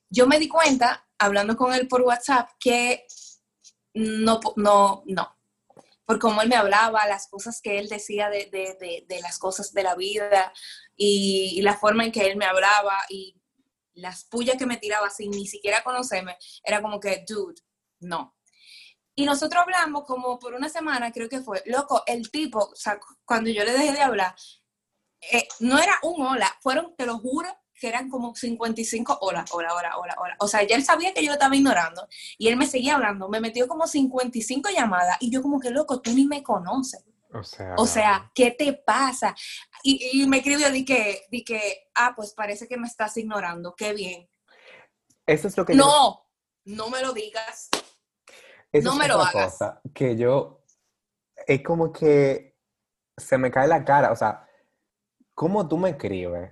yo 0.10 0.26
me 0.28 0.40
di 0.40 0.48
cuenta, 0.48 1.08
hablando 1.20 1.56
con 1.56 1.74
él 1.74 1.88
por 1.88 2.02
WhatsApp, 2.02 2.50
que 2.60 3.06
no, 3.94 4.40
no, 4.56 5.04
no. 5.06 5.36
Por 6.06 6.18
cómo 6.18 6.42
él 6.42 6.50
me 6.50 6.56
hablaba, 6.56 7.06
las 7.08 7.28
cosas 7.28 7.62
que 7.62 7.78
él 7.78 7.88
decía 7.88 8.30
de, 8.30 8.46
de- 8.48 8.76
de- 8.80 9.06
de 9.08 9.22
las 9.22 9.38
cosas 9.38 9.74
de 9.74 9.84
la 9.84 9.94
vida 9.94 10.52
y, 10.96 11.54
y 11.56 11.62
la 11.62 11.78
forma 11.78 12.04
en 12.04 12.12
que 12.12 12.26
él 12.26 12.36
me 12.36 12.46
hablaba 12.46 12.98
y 13.10 13.39
las 14.00 14.26
pullas 14.26 14.58
que 14.58 14.66
me 14.66 14.78
tiraba 14.78 15.10
sin 15.10 15.32
ni 15.32 15.48
siquiera 15.48 15.84
conocerme, 15.84 16.38
era 16.64 16.82
como 16.82 17.00
que, 17.00 17.24
dude, 17.28 17.62
no. 18.00 18.36
Y 19.16 19.26
nosotros 19.26 19.64
hablamos 19.64 20.06
como 20.06 20.40
por 20.40 20.54
una 20.54 20.70
semana, 20.70 21.12
creo 21.12 21.28
que 21.28 21.42
fue. 21.42 21.62
Loco, 21.66 22.04
el 22.08 22.32
tipo, 22.32 22.60
o 22.60 22.76
sea, 22.76 23.00
cuando 23.26 23.50
yo 23.50 23.64
le 23.64 23.74
dejé 23.74 23.92
de 23.92 24.02
hablar, 24.02 24.34
eh, 25.32 25.48
no 25.60 25.78
era 25.78 26.00
un 26.04 26.26
hola, 26.26 26.58
fueron, 26.62 26.96
te 26.96 27.06
lo 27.06 27.20
juro, 27.20 27.50
que 27.80 27.88
eran 27.88 28.10
como 28.10 28.36
55 28.36 29.20
hola, 29.22 29.46
hola, 29.52 29.74
hola, 29.74 29.98
hola, 29.98 30.16
hola. 30.20 30.36
O 30.40 30.48
sea, 30.48 30.64
ya 30.64 30.76
él 30.76 30.84
sabía 30.84 31.14
que 31.14 31.22
yo 31.22 31.28
lo 31.28 31.34
estaba 31.34 31.56
ignorando 31.56 32.08
y 32.38 32.50
él 32.50 32.58
me 32.58 32.68
seguía 32.68 32.96
hablando. 32.96 33.30
Me 33.30 33.40
metió 33.40 33.68
como 33.68 33.88
55 33.88 34.70
llamadas 34.70 35.18
y 35.22 35.32
yo 35.32 35.42
como 35.42 35.60
que, 35.60 35.72
loco, 35.72 36.02
tú 36.02 36.12
ni 36.12 36.26
me 36.26 36.44
conoces. 36.44 37.04
O 37.34 37.44
sea. 37.44 37.76
O 37.78 37.86
sea, 37.86 38.32
¿qué 38.34 38.52
te 38.52 38.74
pasa? 38.74 39.36
Y, 39.84 40.22
y 40.24 40.28
me 40.28 40.38
escribió, 40.38 40.72
di 40.72 40.84
que, 40.84 41.24
di 41.30 41.44
que, 41.44 41.90
ah, 41.96 42.14
pues 42.16 42.34
parece 42.34 42.68
que 42.68 42.78
me 42.78 42.88
estás 42.88 43.16
ignorando, 43.18 43.76
qué 43.76 43.94
bien. 43.94 44.28
Eso 45.26 45.48
es 45.48 45.56
lo 45.58 45.66
que 45.66 45.76
yo- 45.76 45.84
No, 45.86 46.26
no 46.66 46.90
me 46.90 47.02
lo 47.02 47.14
digas. 47.14 47.70
Eso 48.72 48.88
No 48.90 48.94
es 48.94 49.00
me 49.00 49.08
lo 49.08 49.22
hagas. 49.22 49.34
cosa 49.54 49.82
que 49.94 50.16
yo, 50.16 50.64
es 51.48 51.62
como 51.64 51.92
que 51.92 52.58
se 53.18 53.38
me 53.38 53.52
cae 53.52 53.68
la 53.68 53.84
cara, 53.86 54.12
o 54.12 54.16
sea, 54.16 54.48
¿cómo 55.36 55.68
tú 55.68 55.78
me 55.78 55.92
escribes 55.92 56.52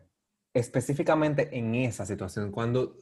específicamente 0.53 1.49
en 1.57 1.75
esa 1.75 2.05
situación? 2.05 2.51
Cuando, 2.51 2.97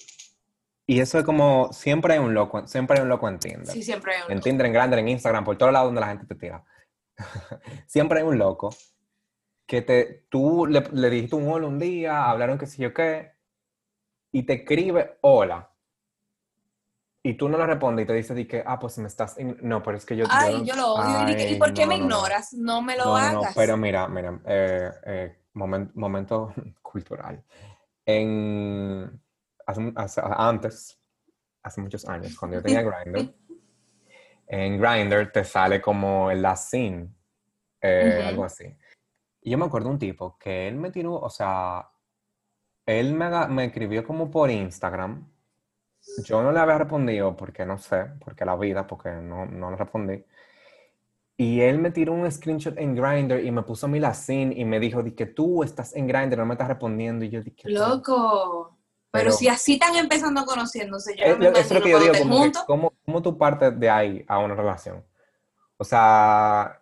y 0.88 1.00
eso 1.00 1.18
es 1.20 1.26
como, 1.26 1.72
siempre 1.74 2.14
hay 2.14 2.20
un 2.20 2.34
loco, 2.34 2.66
siempre 2.68 2.98
hay 2.98 3.04
un 3.04 3.10
loco 3.10 3.28
en 3.28 3.40
Tinder. 3.40 3.68
Sí, 3.68 3.84
siempre 3.84 4.16
hay 4.16 4.22
un 4.24 4.32
En 4.32 4.38
loco. 4.38 4.44
Tinder, 4.44 4.66
en 4.68 4.74
Grindr, 4.74 5.00
en 5.00 5.08
Instagram, 5.10 5.44
por 5.44 5.58
todos 5.58 5.72
lados 5.74 5.88
donde 5.88 6.02
la 6.02 6.08
gente 6.08 6.26
te 6.26 6.36
tira. 6.36 6.64
siempre 7.88 8.20
hay 8.20 8.26
un 8.26 8.38
loco 8.38 8.70
que 9.68 9.82
te, 9.82 10.26
tú 10.30 10.66
le, 10.68 10.82
le 10.92 11.10
dijiste 11.10 11.36
un 11.36 11.50
hola 11.52 11.68
un 11.68 11.80
día, 11.80 12.30
hablaron 12.30 12.58
qué 12.58 12.68
sé 12.68 12.82
yo 12.82 12.94
qué, 12.94 13.32
y 14.32 14.44
te 14.44 14.54
escribe 14.54 15.18
hola. 15.22 15.72
Y 17.24 17.34
tú 17.34 17.50
no 17.50 17.58
le 17.58 17.66
respondes 17.66 18.04
y 18.04 18.08
te 18.08 18.14
dice 18.14 18.36
di 18.36 18.46
que, 18.46 18.64
ah, 18.64 18.78
pues 18.78 19.00
me 19.00 19.08
estás... 19.08 19.36
No, 19.40 19.82
pero 19.82 19.98
es 19.98 20.06
que 20.06 20.16
yo... 20.16 20.26
Ay, 20.30 20.54
no- 20.60 20.64
yo 20.66 20.76
lo 20.76 20.94
odio. 20.94 21.22
Y 21.22 21.26
di 21.26 21.36
que, 21.38 21.50
¿Y 21.50 21.54
Ay, 21.54 21.60
por 21.60 21.74
qué 21.74 21.82
no, 21.82 21.88
me 21.88 21.96
no, 21.96 22.00
no. 22.02 22.06
ignoras? 22.06 22.54
No 22.54 22.82
me 22.84 22.96
lo 22.96 23.16
hagas. 23.16 23.54
pero 23.56 23.78
mira, 23.78 24.08
mira, 24.08 24.40
eh, 24.46 24.92
eh, 25.08 25.38
momen- 25.56 25.92
momento 25.96 26.54
cultural. 26.84 27.44
En, 28.06 29.20
hace- 29.66 29.94
hace- 29.96 30.22
antes, 30.24 31.02
hace 31.64 31.82
muchos 31.82 32.08
años, 32.08 32.38
cuando 32.38 32.58
yo 32.58 32.62
tenía 32.62 32.82
Grindr, 33.04 33.34
en 34.48 34.80
Grindr 34.80 35.32
te 35.32 35.44
sale 35.44 35.82
como 35.82 36.30
el 36.32 36.42
last 36.42 36.70
scene, 36.70 37.08
eh, 37.82 38.24
algo 38.28 38.46
así. 38.46 38.66
Y 39.42 39.52
yo 39.52 39.58
me 39.58 39.66
acuerdo 39.66 39.90
un 39.90 40.00
tipo 40.00 40.38
que 40.38 40.68
él 40.68 40.76
me 40.76 40.92
tiró, 40.92 41.16
o 41.16 41.30
sea, 41.30 41.88
él 42.86 43.14
me, 43.14 43.30
me 43.48 43.66
escribió 43.66 44.04
como 44.04 44.30
por 44.30 44.50
Instagram. 44.50 45.28
Yo 46.24 46.42
no 46.44 46.52
le 46.52 46.60
había 46.60 46.78
respondido 46.78 47.36
porque 47.36 47.66
no 47.66 47.78
sé, 47.78 48.06
porque 48.24 48.46
la 48.46 48.56
vida, 48.56 48.86
porque 48.86 49.10
no, 49.10 49.46
no 49.46 49.72
le 49.72 49.78
respondí. 49.78 50.24
Y 51.38 51.60
él 51.62 51.80
me 51.80 51.92
tiró 51.92 52.14
un 52.14 52.32
screenshot 52.32 52.78
en 52.78 52.96
Grindr 52.96 53.44
y 53.44 53.52
me 53.52 53.64
puso 53.64 53.88
mi 53.88 54.00
lacin 54.00 54.54
y 54.58 54.64
me 54.64 54.80
dijo, 54.80 55.04
di 55.04 55.12
que 55.12 55.26
tú 55.26 55.64
estás 55.64 55.96
en 55.96 56.08
Grindr, 56.08 56.38
no 56.38 56.46
me 56.46 56.54
estás 56.54 56.70
respondiendo. 56.70 57.26
Y 57.26 57.30
yo 57.30 57.42
dije, 57.42 57.70
Loco. 57.70 58.78
Pero, 59.12 59.26
Pero- 59.26 59.32
si 59.32 59.48
así 59.48 59.74
están 59.74 59.96
empezando 59.96 60.46
conociéndose, 60.46 61.16
yo 61.16 61.24
Eh, 61.26 61.30
no 61.32 61.38
me 61.40 61.48
eso 61.50 61.60
es 61.60 61.72
lo 61.72 61.82
que 61.82 61.90
yo 61.92 62.00
digo, 62.00 62.14
como, 62.20 62.44
que. 62.44 62.52
¿cómo, 62.68 62.94
cómo 63.06 63.22
tú 63.22 63.38
partes 63.38 63.80
de 63.80 63.90
ahí 63.90 64.26
a 64.28 64.40
una 64.40 64.56
relación? 64.56 65.04
O 65.78 65.84
sea, 65.84 66.82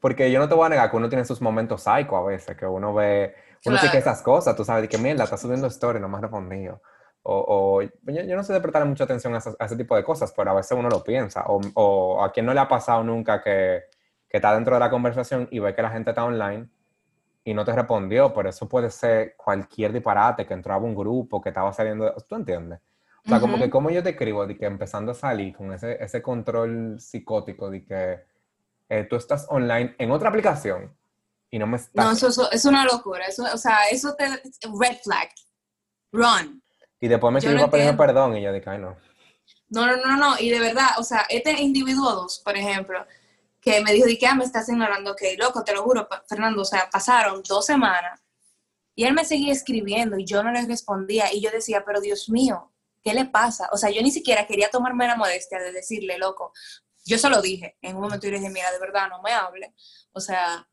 porque 0.00 0.30
yo 0.32 0.38
no 0.40 0.48
te 0.48 0.54
voy 0.54 0.66
a 0.66 0.70
negar 0.70 0.90
que 0.90 0.96
uno 0.96 1.08
tiene 1.08 1.24
sus 1.24 1.40
momentos 1.42 1.82
psycho 1.82 2.16
a 2.16 2.24
veces, 2.24 2.56
que 2.56 2.66
uno 2.66 2.94
ve, 2.94 3.34
uno 3.64 3.78
sí 3.78 3.90
que 3.90 3.98
Claro. 3.98 3.98
esas 4.00 4.22
cosas, 4.22 4.56
tú 4.56 4.64
sabes, 4.64 4.82
de 4.82 4.88
que 4.88 4.98
mierda, 4.98 5.24
está 5.24 5.36
subiendo 5.36 5.66
story, 5.68 6.00
no 6.00 6.08
me 6.08 6.16
has 6.16 6.22
respondido. 6.22 6.82
O, 7.22 7.80
o 7.80 7.82
yo, 7.82 8.22
yo 8.22 8.36
no 8.36 8.44
sé 8.44 8.52
de 8.52 8.60
prestar 8.60 8.84
mucha 8.86 9.04
atención 9.04 9.34
a, 9.34 9.38
esas- 9.38 9.56
a 9.58 9.64
ese 9.66 9.76
tipo 9.76 9.96
de 9.96 10.04
cosas, 10.04 10.32
pero 10.36 10.50
a 10.50 10.54
veces 10.54 10.76
uno 10.78 10.88
lo 10.90 11.02
piensa. 11.04 11.44
O, 11.48 11.60
o 11.74 12.22
a 12.24 12.32
quien 12.32 12.46
no 12.46 12.54
le 12.54 12.60
ha 12.60 12.68
pasado 12.68 13.02
nunca 13.04 13.42
que, 13.42 13.84
que 14.28 14.38
está 14.38 14.54
dentro 14.54 14.74
de 14.74 14.80
la 14.80 14.90
conversación 14.90 15.48
y 15.50 15.58
ve 15.60 15.74
que 15.74 15.82
la 15.82 15.90
gente 15.90 16.10
está 16.10 16.24
online 16.24 16.68
y 17.44 17.54
no 17.54 17.64
te 17.64 17.72
respondió, 17.74 18.32
pero 18.34 18.48
eso 18.50 18.68
puede 18.68 18.90
ser 18.90 19.36
cualquier 19.36 19.92
disparate, 19.92 20.46
que 20.46 20.54
entraba 20.54 20.84
un 20.84 20.94
grupo, 20.94 21.40
que 21.42 21.50
estaba 21.50 21.72
saliendo, 21.72 22.14
¿tú 22.28 22.36
entiendes? 22.36 22.80
O 23.24 23.28
sea, 23.28 23.40
como 23.40 23.54
Ujú. 23.54 23.64
que 23.64 23.70
como 23.70 23.90
yo 23.90 24.02
te 24.02 24.10
escribo, 24.10 24.46
de 24.46 24.56
que 24.56 24.66
empezando 24.66 25.12
a 25.12 25.14
salir 25.14 25.56
con 25.56 25.72
ese, 25.72 26.02
ese 26.02 26.20
control 26.20 27.00
psicótico 27.00 27.70
de 27.70 27.84
que 27.84 28.24
eh, 28.90 29.06
tú 29.08 29.16
estás 29.16 29.46
online 29.48 29.94
en 29.98 30.10
otra 30.10 30.28
aplicación 30.28 30.94
y 31.50 31.58
no 31.58 31.66
me 31.66 31.78
estás... 31.78 32.04
No, 32.04 32.12
eso, 32.12 32.28
eso 32.28 32.52
es 32.52 32.64
una 32.66 32.84
locura. 32.84 33.24
Eso, 33.26 33.44
o 33.52 33.56
sea, 33.56 33.84
eso 33.90 34.14
te... 34.14 34.26
Red 34.28 34.98
flag. 35.02 35.28
Run. 36.12 36.62
y 37.00 37.08
después 37.08 37.32
me 37.32 37.40
escribo 37.40 37.58
no 37.58 37.64
a 37.64 37.70
pedirme 37.70 37.94
perdón 37.94 38.36
y 38.36 38.42
yo 38.42 38.52
dije, 38.52 38.70
ay 38.70 38.78
no. 38.78 38.96
No, 39.68 39.86
no, 39.86 39.96
no, 39.96 40.16
no. 40.16 40.38
Y 40.38 40.50
de 40.50 40.60
verdad, 40.60 40.90
o 40.98 41.02
sea, 41.02 41.26
este 41.28 41.60
individuo 41.60 42.12
dos, 42.12 42.40
por 42.44 42.56
ejemplo, 42.56 43.04
que 43.60 43.80
me 43.82 43.92
dijo, 43.92 44.06
de 44.06 44.16
que 44.16 44.26
ah, 44.26 44.34
me 44.34 44.44
estás 44.44 44.68
ignorando, 44.68 45.12
ok, 45.12 45.22
loco, 45.38 45.64
te 45.64 45.74
lo 45.74 45.82
juro, 45.82 46.06
Fernando, 46.28 46.62
o 46.62 46.64
sea, 46.64 46.88
pasaron 46.90 47.42
dos 47.48 47.66
semanas 47.66 48.22
y 48.94 49.04
él 49.04 49.14
me 49.14 49.24
seguía 49.24 49.52
escribiendo 49.52 50.18
y 50.18 50.24
yo 50.24 50.42
no 50.42 50.52
le 50.52 50.64
respondía 50.66 51.32
y 51.32 51.40
yo 51.40 51.50
decía, 51.50 51.82
pero 51.84 52.00
Dios 52.00 52.28
mío, 52.28 52.70
¿qué 53.04 53.14
le 53.14 53.26
pasa? 53.26 53.68
O 53.70 53.76
sea, 53.76 53.90
yo 53.90 54.02
ni 54.02 54.10
siquiera 54.10 54.46
quería 54.46 54.70
tomarme 54.70 55.06
la 55.06 55.16
modestia 55.16 55.60
de 55.60 55.70
decirle, 55.72 56.18
loco, 56.18 56.52
yo 57.04 57.18
se 57.18 57.28
lo 57.28 57.42
dije, 57.42 57.76
en 57.82 57.96
un 57.96 58.02
momento 58.02 58.26
yo 58.26 58.32
le 58.32 58.38
dije, 58.38 58.50
mira, 58.50 58.72
de 58.72 58.78
verdad, 58.78 59.08
no 59.08 59.20
me 59.22 59.32
hable, 59.32 59.74
o 60.12 60.20
sea, 60.20 60.66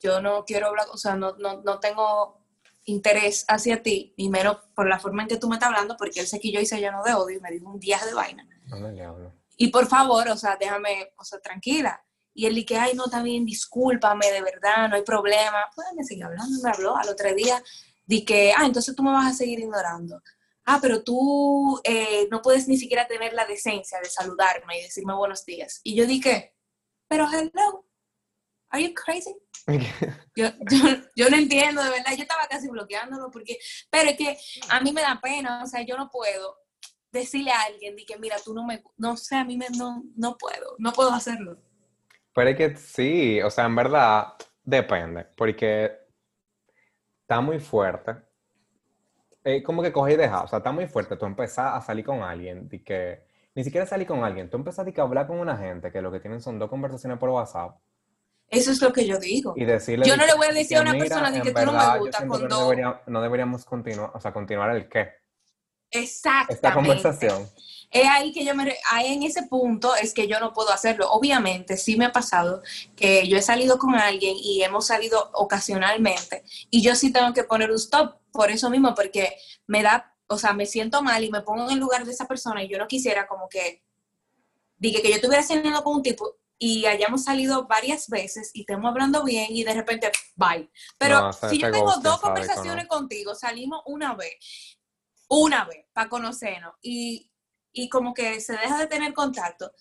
yo 0.00 0.22
no 0.22 0.44
quiero 0.44 0.68
hablar, 0.68 0.86
o 0.92 0.96
sea, 0.96 1.16
no, 1.16 1.36
no, 1.36 1.62
no 1.62 1.80
tengo 1.80 2.46
interés 2.84 3.44
hacia 3.48 3.82
ti, 3.82 4.14
ni 4.16 4.28
menos 4.28 4.58
por 4.74 4.88
la 4.88 4.98
forma 5.00 5.22
en 5.22 5.28
que 5.28 5.36
tú 5.36 5.48
me 5.48 5.56
estás 5.56 5.68
hablando, 5.68 5.96
porque 5.96 6.20
él 6.20 6.26
se 6.26 6.38
quilló 6.38 6.60
y 6.60 6.66
se 6.66 6.78
llenó 6.78 7.02
de 7.02 7.12
odio 7.12 7.36
y 7.36 7.40
me 7.40 7.50
dijo 7.50 7.68
un 7.68 7.80
día 7.80 7.98
de 8.06 8.14
vaina. 8.14 8.48
No 8.66 8.78
me 8.78 8.92
le 8.92 9.02
hablo. 9.02 9.34
Y 9.56 9.68
por 9.68 9.88
favor, 9.88 10.28
o 10.28 10.36
sea, 10.36 10.56
déjame, 10.56 11.12
o 11.16 11.24
sea, 11.24 11.40
tranquila. 11.40 12.02
Y 12.32 12.46
él 12.46 12.54
dije, 12.54 12.76
ay, 12.76 12.94
no, 12.94 13.06
está 13.06 13.20
bien, 13.22 13.44
discúlpame, 13.44 14.30
de 14.30 14.40
verdad, 14.40 14.88
no 14.88 14.94
hay 14.94 15.02
problema. 15.02 15.64
Pues 15.74 15.88
me 15.96 16.04
siguió 16.04 16.26
hablando, 16.26 16.56
me 16.62 16.70
habló. 16.70 16.96
Al 16.96 17.08
otro 17.08 17.34
día, 17.34 17.60
di 18.06 18.24
que, 18.24 18.52
ah, 18.56 18.64
entonces 18.64 18.94
tú 18.94 19.02
me 19.02 19.10
vas 19.10 19.32
a 19.32 19.36
seguir 19.36 19.58
ignorando. 19.58 20.22
Ah, 20.70 20.78
pero 20.82 21.02
tú 21.02 21.80
eh, 21.82 22.28
no 22.30 22.42
puedes 22.42 22.68
ni 22.68 22.76
siquiera 22.76 23.06
tener 23.06 23.32
la 23.32 23.46
decencia 23.46 23.98
de 24.00 24.10
saludarme 24.10 24.78
y 24.78 24.82
decirme 24.82 25.14
buenos 25.14 25.46
días. 25.46 25.80
Y 25.82 25.94
yo 25.94 26.04
dije, 26.04 26.54
pero 27.08 27.26
hello, 27.32 27.86
are 28.68 28.84
you 28.84 28.92
crazy? 28.92 29.34
Yo, 30.36 30.48
yo, 30.70 30.78
yo 31.16 31.28
no 31.30 31.36
entiendo, 31.36 31.82
de 31.82 31.90
verdad, 31.90 32.12
yo 32.16 32.22
estaba 32.22 32.46
casi 32.48 32.68
bloqueándolo 32.68 33.30
porque, 33.30 33.58
pero 33.90 34.10
es 34.10 34.16
que 34.16 34.38
a 34.70 34.80
mí 34.80 34.92
me 34.92 35.02
da 35.02 35.18
pena, 35.20 35.62
o 35.64 35.66
sea, 35.66 35.82
yo 35.82 35.96
no 35.96 36.08
puedo 36.10 36.56
decirle 37.10 37.50
a 37.50 37.62
alguien 37.62 37.96
de 37.96 38.04
que, 38.04 38.16
mira, 38.18 38.36
tú 38.42 38.54
no 38.54 38.64
me, 38.64 38.82
no 38.96 39.16
sé, 39.16 39.36
a 39.36 39.44
mí 39.44 39.58
me, 39.58 39.66
no, 39.76 40.04
no 40.16 40.38
puedo, 40.38 40.76
no 40.78 40.92
puedo 40.92 41.12
hacerlo. 41.12 41.58
Pero 42.32 42.50
es 42.50 42.56
que 42.56 42.76
sí, 42.76 43.42
o 43.42 43.50
sea, 43.50 43.64
en 43.64 43.74
verdad 43.74 44.34
depende, 44.62 45.24
porque 45.36 45.92
está 47.22 47.40
muy 47.40 47.58
fuerte. 47.58 48.27
Eh, 49.50 49.62
como 49.62 49.82
que 49.82 49.90
coge 49.92 50.12
y 50.12 50.16
deja, 50.16 50.42
o 50.42 50.46
sea, 50.48 50.58
está 50.58 50.72
muy 50.72 50.86
fuerte. 50.86 51.16
Tú 51.16 51.24
empezás 51.24 51.74
a 51.74 51.80
salir 51.80 52.04
con 52.04 52.22
alguien, 52.22 52.68
de 52.68 52.82
que 52.82 53.22
ni 53.54 53.64
siquiera 53.64 53.86
salir 53.86 54.06
con 54.06 54.22
alguien, 54.22 54.50
tú 54.50 54.58
empezás 54.58 54.86
que 54.92 55.00
hablar 55.00 55.26
con 55.26 55.38
una 55.38 55.56
gente 55.56 55.90
que 55.90 56.02
lo 56.02 56.12
que 56.12 56.20
tienen 56.20 56.42
son 56.42 56.58
dos 56.58 56.68
conversaciones 56.68 57.18
por 57.18 57.30
WhatsApp 57.30 57.78
Eso 58.50 58.70
es 58.72 58.82
lo 58.82 58.92
que 58.92 59.06
yo 59.06 59.18
digo. 59.18 59.54
y 59.56 59.64
decirle. 59.64 60.06
Yo 60.06 60.16
no 60.18 60.26
le 60.26 60.34
voy 60.34 60.46
a 60.48 60.50
de 60.50 60.58
decir 60.58 60.76
a 60.76 60.82
una 60.82 60.92
mira, 60.92 61.04
persona 61.06 61.30
de 61.30 61.40
que 61.40 61.52
tú 61.52 61.64
no 61.64 61.72
me 61.72 61.98
gustas 61.98 62.24
con 62.26 62.42
no, 62.42 62.48
dos- 62.48 62.68
debería- 62.68 63.00
no 63.06 63.22
deberíamos 63.22 63.64
continuar, 63.64 64.10
o 64.14 64.20
sea, 64.20 64.32
continuar 64.34 64.76
el 64.76 64.86
qué. 64.88 65.08
Exactamente. 65.90 66.52
esta 66.54 66.74
conversación. 66.74 67.46
Es 67.90 68.06
ahí 68.06 68.32
que 68.32 68.44
yo 68.44 68.54
me, 68.54 68.76
ahí 68.90 69.14
en 69.14 69.22
ese 69.22 69.44
punto 69.44 69.94
es 69.94 70.12
que 70.12 70.26
yo 70.26 70.40
no 70.40 70.52
puedo 70.52 70.70
hacerlo. 70.70 71.10
Obviamente, 71.10 71.76
sí 71.76 71.96
me 71.96 72.04
ha 72.06 72.12
pasado 72.12 72.62
que 72.96 73.26
yo 73.26 73.38
he 73.38 73.42
salido 73.42 73.78
con 73.78 73.94
alguien 73.94 74.36
y 74.36 74.62
hemos 74.62 74.86
salido 74.86 75.30
ocasionalmente 75.32 76.44
y 76.70 76.82
yo 76.82 76.94
sí 76.94 77.12
tengo 77.12 77.32
que 77.32 77.44
poner 77.44 77.70
un 77.70 77.76
stop 77.76 78.16
por 78.30 78.50
eso 78.50 78.68
mismo, 78.68 78.94
porque 78.94 79.36
me 79.66 79.82
da, 79.82 80.14
o 80.26 80.38
sea, 80.38 80.52
me 80.52 80.66
siento 80.66 81.02
mal 81.02 81.24
y 81.24 81.30
me 81.30 81.40
pongo 81.40 81.64
en 81.64 81.72
el 81.72 81.78
lugar 81.78 82.04
de 82.04 82.12
esa 82.12 82.26
persona 82.26 82.62
y 82.62 82.68
yo 82.68 82.78
no 82.78 82.86
quisiera 82.86 83.26
como 83.26 83.48
que, 83.48 83.82
dije 84.76 85.00
que 85.00 85.08
yo 85.08 85.16
estuviera 85.16 85.42
saliendo 85.42 85.82
con 85.82 85.96
un 85.96 86.02
tipo 86.02 86.36
y 86.58 86.86
hayamos 86.86 87.24
salido 87.24 87.66
varias 87.66 88.08
veces 88.08 88.50
y 88.52 88.60
estemos 88.60 88.90
hablando 88.90 89.24
bien 89.24 89.46
y 89.50 89.64
de 89.64 89.74
repente, 89.74 90.10
bye. 90.34 90.68
Pero 90.98 91.20
No, 91.20 91.32
si 91.32 91.58
yo 91.58 91.70
tengo 91.70 91.96
dos 91.98 92.20
conversaciones 92.20 92.86
contigo, 92.86 93.34
salimos 93.34 93.80
una 93.86 94.14
vez, 94.14 94.34
una 95.28 95.64
vez, 95.64 95.86
para 95.92 96.08
conocernos 96.08 96.74
y, 96.82 97.30
y 97.82 97.88
como 97.88 98.12
que 98.14 98.40
se 98.40 98.52
deja 98.54 98.78
de 98.78 98.86
tener 98.86 99.12
contacto, 99.14 99.72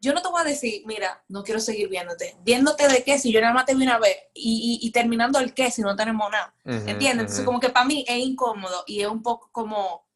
yo 0.00 0.12
no 0.12 0.20
te 0.22 0.28
voy 0.28 0.40
a 0.40 0.44
decir, 0.44 0.82
mira, 0.86 1.22
no 1.28 1.42
quiero 1.42 1.60
seguir 1.60 1.88
viéndote. 1.88 2.36
¿Viéndote 2.42 2.88
de 2.88 3.02
qué? 3.04 3.18
Si 3.18 3.32
yo 3.32 3.40
nada 3.40 3.52
más 3.54 3.64
te 3.66 3.74
vi 3.74 3.84
una 3.84 3.98
vez 3.98 4.16
y, 4.34 4.78
y- 4.82 4.86
y 4.86 4.90
terminando 4.92 5.38
el 5.38 5.54
qué 5.54 5.70
si 5.70 5.80
no 5.82 5.96
tenemos 5.96 6.30
nada. 6.30 6.54
Ujú, 6.64 6.74
¿Entiendes? 6.76 7.10
Entonces, 7.12 7.38
ujú. 7.38 7.46
como 7.46 7.60
que 7.60 7.70
para 7.70 7.86
mí 7.86 8.04
es 8.06 8.18
incómodo 8.18 8.84
y 8.86 9.00
es 9.00 9.08
un 9.08 9.22
poco 9.22 9.48
como, 9.52 10.06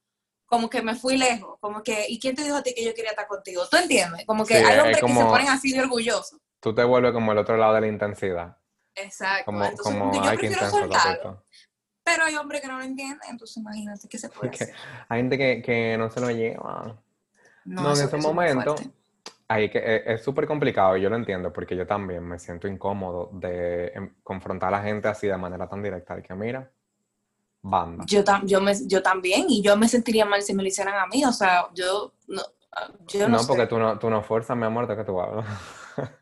como 0.47 0.69
que 0.69 0.83
me 0.83 0.95
fui 0.95 1.17
lejos. 1.17 1.57
Como 1.61 1.83
que, 1.83 2.05
¿y 2.09 2.19
quién 2.19 2.35
te 2.35 2.43
dijo 2.45 2.57
a 2.57 2.63
ti 2.63 2.75
que 2.75 2.85
yo 2.85 2.93
quería 2.95 3.11
estar 3.11 3.27
contigo? 3.27 3.67
¿Tú 3.71 3.77
entiendes? 3.79 4.25
Como 4.27 4.45
que 4.45 4.59
Sí, 4.59 4.65
hay 4.65 4.73
es 4.75 4.79
hombres 4.79 4.97
que 5.01 5.07
se 5.09 5.15
como- 5.15 5.31
ponen 5.31 5.49
así 5.49 5.73
de 5.73 5.81
orgullosos. 5.81 6.39
Tú 6.61 6.75
te 6.75 6.85
vuelves 6.85 7.13
como 7.13 7.33
el 7.33 7.39
otro 7.39 7.57
lado 7.57 7.75
de 7.75 7.81
la 7.83 7.87
intensidad. 7.89 8.57
Exacto. 8.95 9.45
Como, 9.47 9.65
entonces, 9.65 9.83
como 9.85 10.11
como 10.11 10.25
yo 10.25 10.31
prefiero 10.39 10.71
soltarlo. 10.71 11.45
Pero 12.05 12.25
hay 12.25 12.37
hombres 12.37 12.61
que 12.63 12.69
no 12.69 12.79
lo 12.79 12.85
entienden, 12.85 13.21
entonces 13.31 13.57
imagínate 13.59 14.09
qué 14.09 14.19
se 14.19 14.29
puede 14.29 14.51
hacer. 14.55 14.75
hay 15.09 15.21
gente 15.21 15.39
que, 15.39 15.63
que 15.63 15.97
no 15.99 16.11
se 16.11 16.21
lo 16.21 16.31
lleva. 16.31 16.99
No, 17.69 17.95
en 17.95 18.05
ese 18.05 18.17
momento. 18.17 18.77
Ahí 19.51 19.71
que 19.71 19.79
es 19.79 20.03
es 20.07 20.23
súper 20.23 20.47
complicado 20.47 20.97
yo 20.99 21.09
lo 21.09 21.17
entiendo 21.17 21.51
porque 21.53 21.75
yo 21.75 21.87
también 21.87 22.23
me 22.23 22.39
siento 22.39 22.69
incómodo 22.69 23.31
de 23.33 23.87
em, 23.95 24.15
confrontar 24.23 24.69
a 24.69 24.79
la 24.79 24.83
gente 24.83 25.09
así 25.09 25.27
de 25.27 25.37
manera 25.39 25.67
tan 25.67 25.83
directa. 25.83 26.19
Y 26.19 26.23
que 26.23 26.35
mira, 26.35 26.71
banda. 27.63 28.05
Yo, 28.07 28.23
tam- 28.23 28.45
yo, 28.47 28.61
me, 28.61 28.75
yo 28.87 29.03
también, 29.03 29.47
y 29.49 29.63
yo 29.63 29.77
me 29.77 29.89
sentiría 29.89 30.27
mal 30.27 30.43
si 30.43 30.55
me 30.55 30.63
lo 30.63 30.69
hicieran 30.69 30.95
a 30.97 31.07
mí, 31.07 31.25
o 31.25 31.33
sea, 31.33 31.69
yo 31.75 32.13
no, 32.27 32.43
yo 33.07 33.29
no, 33.29 33.37
no, 33.37 33.39
sé. 33.39 33.49
porque 33.49 33.67
tú 33.67 33.79
no, 33.79 33.99
tú 33.99 34.11
no 34.11 34.23
fuerzas, 34.23 34.57
mi 34.57 34.65
amor, 34.67 34.87
de 34.87 34.97
que 34.97 35.05
tú 35.05 35.21
hablas. 35.21 35.47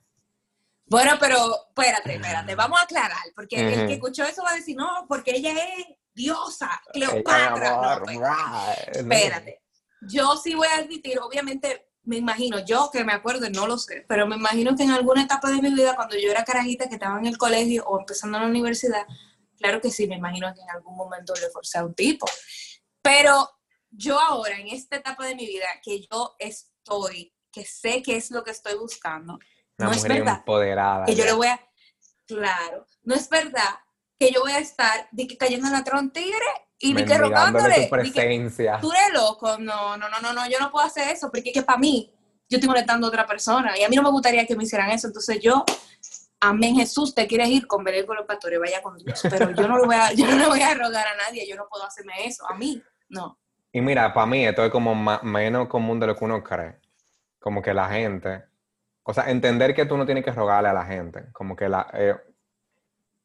Bueno, 0.89 1.15
pero 1.19 1.37
espérate, 1.69 2.15
espérate, 2.15 2.55
vamos 2.55 2.79
a 2.79 2.85
aclarar, 2.85 3.19
porque 3.35 3.57
el 3.75 3.89
que 3.89 3.95
escuchó 3.95 4.23
eso 4.23 4.45
va 4.45 4.53
a 4.53 4.55
decir, 4.55 4.77
no, 4.77 5.05
porque 5.09 5.33
ella 5.33 5.51
es 5.51 5.87
diosa, 6.15 6.71
Cleopatra. 6.93 7.71
No, 7.71 7.83
amor, 7.83 8.03
espérate. 8.09 8.13
right. 8.13 9.05
No. 9.05 9.13
Espérate. 9.15 9.63
Yo 10.09 10.37
sí 10.37 10.55
voy 10.55 10.69
a 10.69 10.79
admitir, 10.79 11.19
obviamente, 11.21 11.89
me 12.05 12.17
imagino, 12.17 12.65
yo 12.65 12.91
que 12.93 13.05
me 13.05 13.13
acuerdo, 13.13 13.49
no 13.51 13.67
lo 13.67 13.79
sé, 13.79 14.05
pero 14.09 14.27
me 14.27 14.37
imagino 14.37 14.77
que 14.77 14.85
en 14.85 14.93
alguna 14.93 15.23
etapa 15.23 15.51
de 15.51 15.61
mi 15.61 15.75
vida, 15.75 15.97
cuando 15.97 16.17
yo 16.17 16.31
era 16.31 16.45
carajita, 16.45 16.89
que 16.89 16.95
estaba 16.95 17.19
en 17.19 17.27
el 17.27 17.37
colegio 17.37 17.85
o 17.87 17.99
empezando 17.99 18.39
en 18.39 18.45
la 18.45 18.51
universidad, 18.51 19.07
claro 19.59 19.81
que 19.81 19.91
sí, 19.91 20.07
me 20.07 20.17
imagino 20.17 20.53
que 20.55 20.61
en 20.61 20.71
algún 20.71 20.97
momento 20.97 21.35
le 21.35 21.51
forcé 21.51 21.79
a 21.79 21.85
un 21.85 21.95
tipo. 21.95 22.27
Pero 23.03 23.51
yo 23.91 24.21
ahora, 24.21 24.57
en 24.59 24.69
esta 24.69 24.97
etapa 24.97 25.27
de 25.27 25.35
mi 25.35 25.47
vida, 25.47 25.67
que 25.83 26.07
yo 26.11 26.37
estoy, 26.39 27.35
que 27.51 27.65
sé 27.65 28.03
qué 28.03 28.17
es 28.17 28.31
lo 28.31 28.45
que 28.45 28.53
estoy 28.53 28.77
buscando, 28.77 29.39
Una 29.79 29.89
no 29.89 29.93
es 29.93 30.03
verdad 30.05 30.37
empoderada. 30.37 31.05
que 31.07 31.15
yo 31.15 31.25
le 31.25 31.33
voy 31.33 31.49
a, 31.49 31.61
claro, 32.27 32.87
no 33.03 33.15
es 33.15 33.29
verdad 33.29 33.81
que 34.19 34.31
yo 34.31 34.41
voy 34.41 34.53
a 34.53 34.59
estar 34.59 35.09
cayendo 35.39 35.67
en 35.67 35.73
la 35.73 35.85
tron 35.85 36.13
tigre 36.13 36.66
y 36.79 36.93
de 36.95 37.05
que 37.05 37.19
rogándole, 37.19 37.89
presencia. 37.91 38.79
tú 38.81 38.93
eres 38.93 39.13
loco, 39.15 39.59
no, 39.59 39.97
no, 39.97 40.09
no, 40.09 40.21
no, 40.21 40.33
no, 40.33 40.49
yo 40.49 40.59
no 40.61 40.71
puedo 40.71 40.87
hacer 40.87 41.09
eso, 41.09 41.31
porque 41.31 41.51
es 41.51 41.55
que 41.55 41.63
para 41.63 41.79
mí, 41.79 42.13
yo 42.49 42.59
estoy 42.59 42.69
molestando 42.69 43.07
a 43.07 43.11
otra 43.11 43.27
persona 43.27 43.77
y 43.79 43.83
a 43.83 43.89
mí 43.89 43.97
no 43.97 44.03
me 44.03 44.11
gustaría 44.11 44.47
que 44.47 44.57
me 44.57 44.65
hicieran 44.65 44.91
eso, 44.91 45.07
entonces 45.07 45.41
yo, 45.41 45.65
amén 46.41 46.77
Jesús, 46.77 47.15
te 47.15 47.27
quieres 47.27 47.49
ir 47.49 47.67
con 47.67 47.83
Belén 47.83 48.07
pastores, 48.27 48.59
vaya 48.61 48.83
con 48.83 48.97
Dios, 48.99 49.21
pero 49.29 49.51
yo 49.51 49.67
no, 49.67 49.79
lo 49.79 49.87
voy 49.87 49.97
a, 49.97 50.13
yo 50.13 50.27
no 50.27 50.37
le 50.37 50.47
voy 50.47 50.63
a 50.63 50.75
rogar 50.75 51.07
a 51.07 51.17
nadie, 51.17 51.47
yo 51.49 51.57
no 51.57 51.67
puedo 51.69 51.85
hacerme 51.85 52.13
eso, 52.25 52.49
a 52.49 52.55
mí, 52.55 52.83
no. 53.09 53.39
Y 53.73 53.81
mira, 53.81 54.13
para 54.15 54.27
mí 54.27 54.47
esto 54.47 54.65
es 54.65 54.71
como 54.71 54.95
ma- 54.95 55.21
menos 55.23 55.69
común 55.69 56.01
de 56.01 56.07
lo 56.07 56.17
que 56.17 56.25
uno 56.25 56.43
cree. 56.43 56.81
Como 57.39 57.61
que 57.61 57.75
la 57.75 57.89
gente, 57.91 58.45
o 59.03 59.13
sea, 59.13 59.31
entender 59.31 59.75
que 59.75 59.85
tú 59.85 59.97
no 59.99 60.07
tienes 60.07 60.25
que 60.25 60.33
rogarle 60.33 60.71
a 60.71 60.73
la 60.73 60.85
gente. 60.87 61.31
Como 61.33 61.55
que 61.55 61.69
la, 61.69 61.87
eh, 61.93 62.15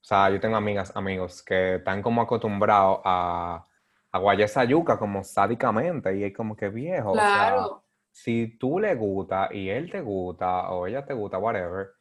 o 0.02 0.04
sea, 0.04 0.30
yo 0.32 0.40
tengo 0.40 0.56
amigas, 0.58 0.92
amigos 0.96 1.44
que 1.44 1.76
están 1.76 2.02
como 2.02 2.22
acostumbrados 2.22 3.00
a, 3.06 3.68
a 4.12 4.20
guayar 4.20 4.46
esa 4.46 4.64
yuca 4.66 4.98
como 5.00 5.24
sádicamente 5.24 6.16
y 6.18 6.24
es 6.24 6.34
como 6.36 6.56
que 6.56 6.70
viejo. 6.70 7.14
o 7.20 7.26
sea, 7.26 7.52
Claro, 7.56 7.84
si 8.12 8.58
tú 8.60 8.80
le 8.80 8.96
gusta 8.96 9.50
y 9.52 9.70
él 9.70 9.90
te 9.92 10.02
gusta 10.02 10.70
o 10.72 10.88
ella 10.88 11.06
te 11.06 11.14
gusta, 11.14 11.38
whatever, 11.38 11.92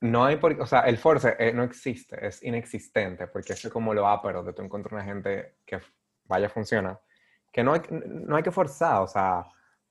no 0.00 0.24
hay 0.24 0.36
por 0.36 0.58
o 0.60 0.66
sea, 0.66 0.80
el 0.80 0.96
force 0.98 1.36
eh, 1.38 1.52
no 1.52 1.62
existe, 1.62 2.26
es 2.26 2.42
inexistente, 2.42 3.26
porque 3.26 3.52
eso 3.52 3.68
es 3.68 3.72
como 3.72 3.92
lo 3.94 4.06
ápero 4.08 4.42
de 4.42 4.52
tú 4.52 4.62
encontrar 4.62 4.94
una 4.94 5.04
gente 5.04 5.56
que 5.66 5.80
vaya 6.24 6.46
a 6.46 6.50
funcionar, 6.50 7.00
que 7.52 7.62
no 7.62 7.74
hay, 7.74 7.82
no 7.90 8.36
hay 8.36 8.42
que 8.42 8.50
forzar, 8.50 9.02
o 9.02 9.06
sea, 9.06 9.44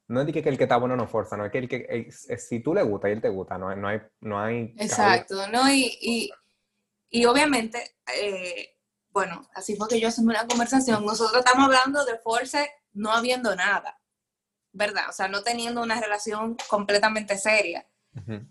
no 0.08 0.22
es 0.22 0.32
que 0.34 0.40
el 0.40 0.58
que 0.58 0.64
está 0.64 0.78
bueno 0.78 0.96
no 0.96 1.08
forza, 1.08 1.38
no 1.38 1.46
es 1.46 1.52
que 1.52 1.60
el 1.60 1.70
que, 1.70 2.12
si 2.12 2.60
tú 2.62 2.74
le 2.74 2.82
gusta 2.84 3.10
y 3.10 3.14
él 3.14 3.22
te 3.22 3.30
gusta, 3.30 3.58
no, 3.58 3.70
hay- 3.70 3.78
no 3.78 3.88
hay, 3.88 4.02
no 4.22 4.40
hay 4.42 4.80
cabida. 4.84 4.84
exacto, 4.84 5.48
¿no? 5.52 5.70
Y, 5.72 5.98
y, 6.02 6.30
y 7.10 7.26
obviamente, 7.26 7.98
eh, 8.16 8.78
bueno, 9.10 9.50
así 9.54 9.76
fue 9.76 9.88
que 9.88 10.00
yo 10.00 10.08
hacemos 10.08 10.36
una 10.36 10.48
conversación, 10.48 11.06
nosotros 11.06 11.44
estamos 11.44 11.66
hablando 11.66 12.06
de 12.06 12.20
force 12.20 12.70
no 12.94 13.12
habiendo 13.12 13.56
nada, 13.56 14.00
¿verdad? 14.72 15.10
O 15.10 15.14
sea, 15.14 15.28
no 15.28 15.42
teniendo 15.42 15.82
una 15.82 16.00
relación 16.00 16.56
completamente 16.68 17.38
seria. 17.38 17.88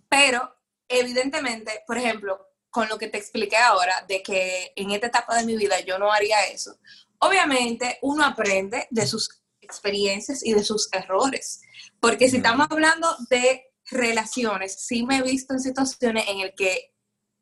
Pero, 0.08 0.54
evidentemente, 0.88 1.82
por 1.86 1.98
ejemplo, 1.98 2.48
con 2.70 2.88
lo 2.88 2.98
que 2.98 3.08
te 3.08 3.18
expliqué 3.18 3.56
ahora, 3.56 4.04
de 4.08 4.22
que 4.22 4.72
en 4.76 4.90
esta 4.92 5.08
etapa 5.08 5.36
de 5.36 5.44
mi 5.44 5.56
vida 5.56 5.80
yo 5.80 5.98
no 5.98 6.10
haría 6.10 6.46
eso, 6.46 6.78
obviamente 7.18 7.98
uno 8.02 8.24
aprende 8.24 8.86
de 8.90 9.06
sus 9.06 9.42
experiencias 9.60 10.44
y 10.44 10.54
de 10.54 10.64
sus 10.64 10.88
errores. 10.92 11.60
Porque 12.00 12.28
si 12.28 12.38
estamos 12.38 12.66
hablando 12.70 13.14
de 13.30 13.64
relaciones, 13.90 14.84
sí 14.84 15.04
me 15.04 15.18
he 15.18 15.22
visto 15.22 15.54
en 15.54 15.60
situaciones 15.60 16.24
en 16.28 16.40
el 16.40 16.54
que 16.54 16.94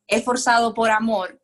he 0.07 0.23
forzado 0.23 0.75
por 0.75 0.91
amor. 0.91 1.41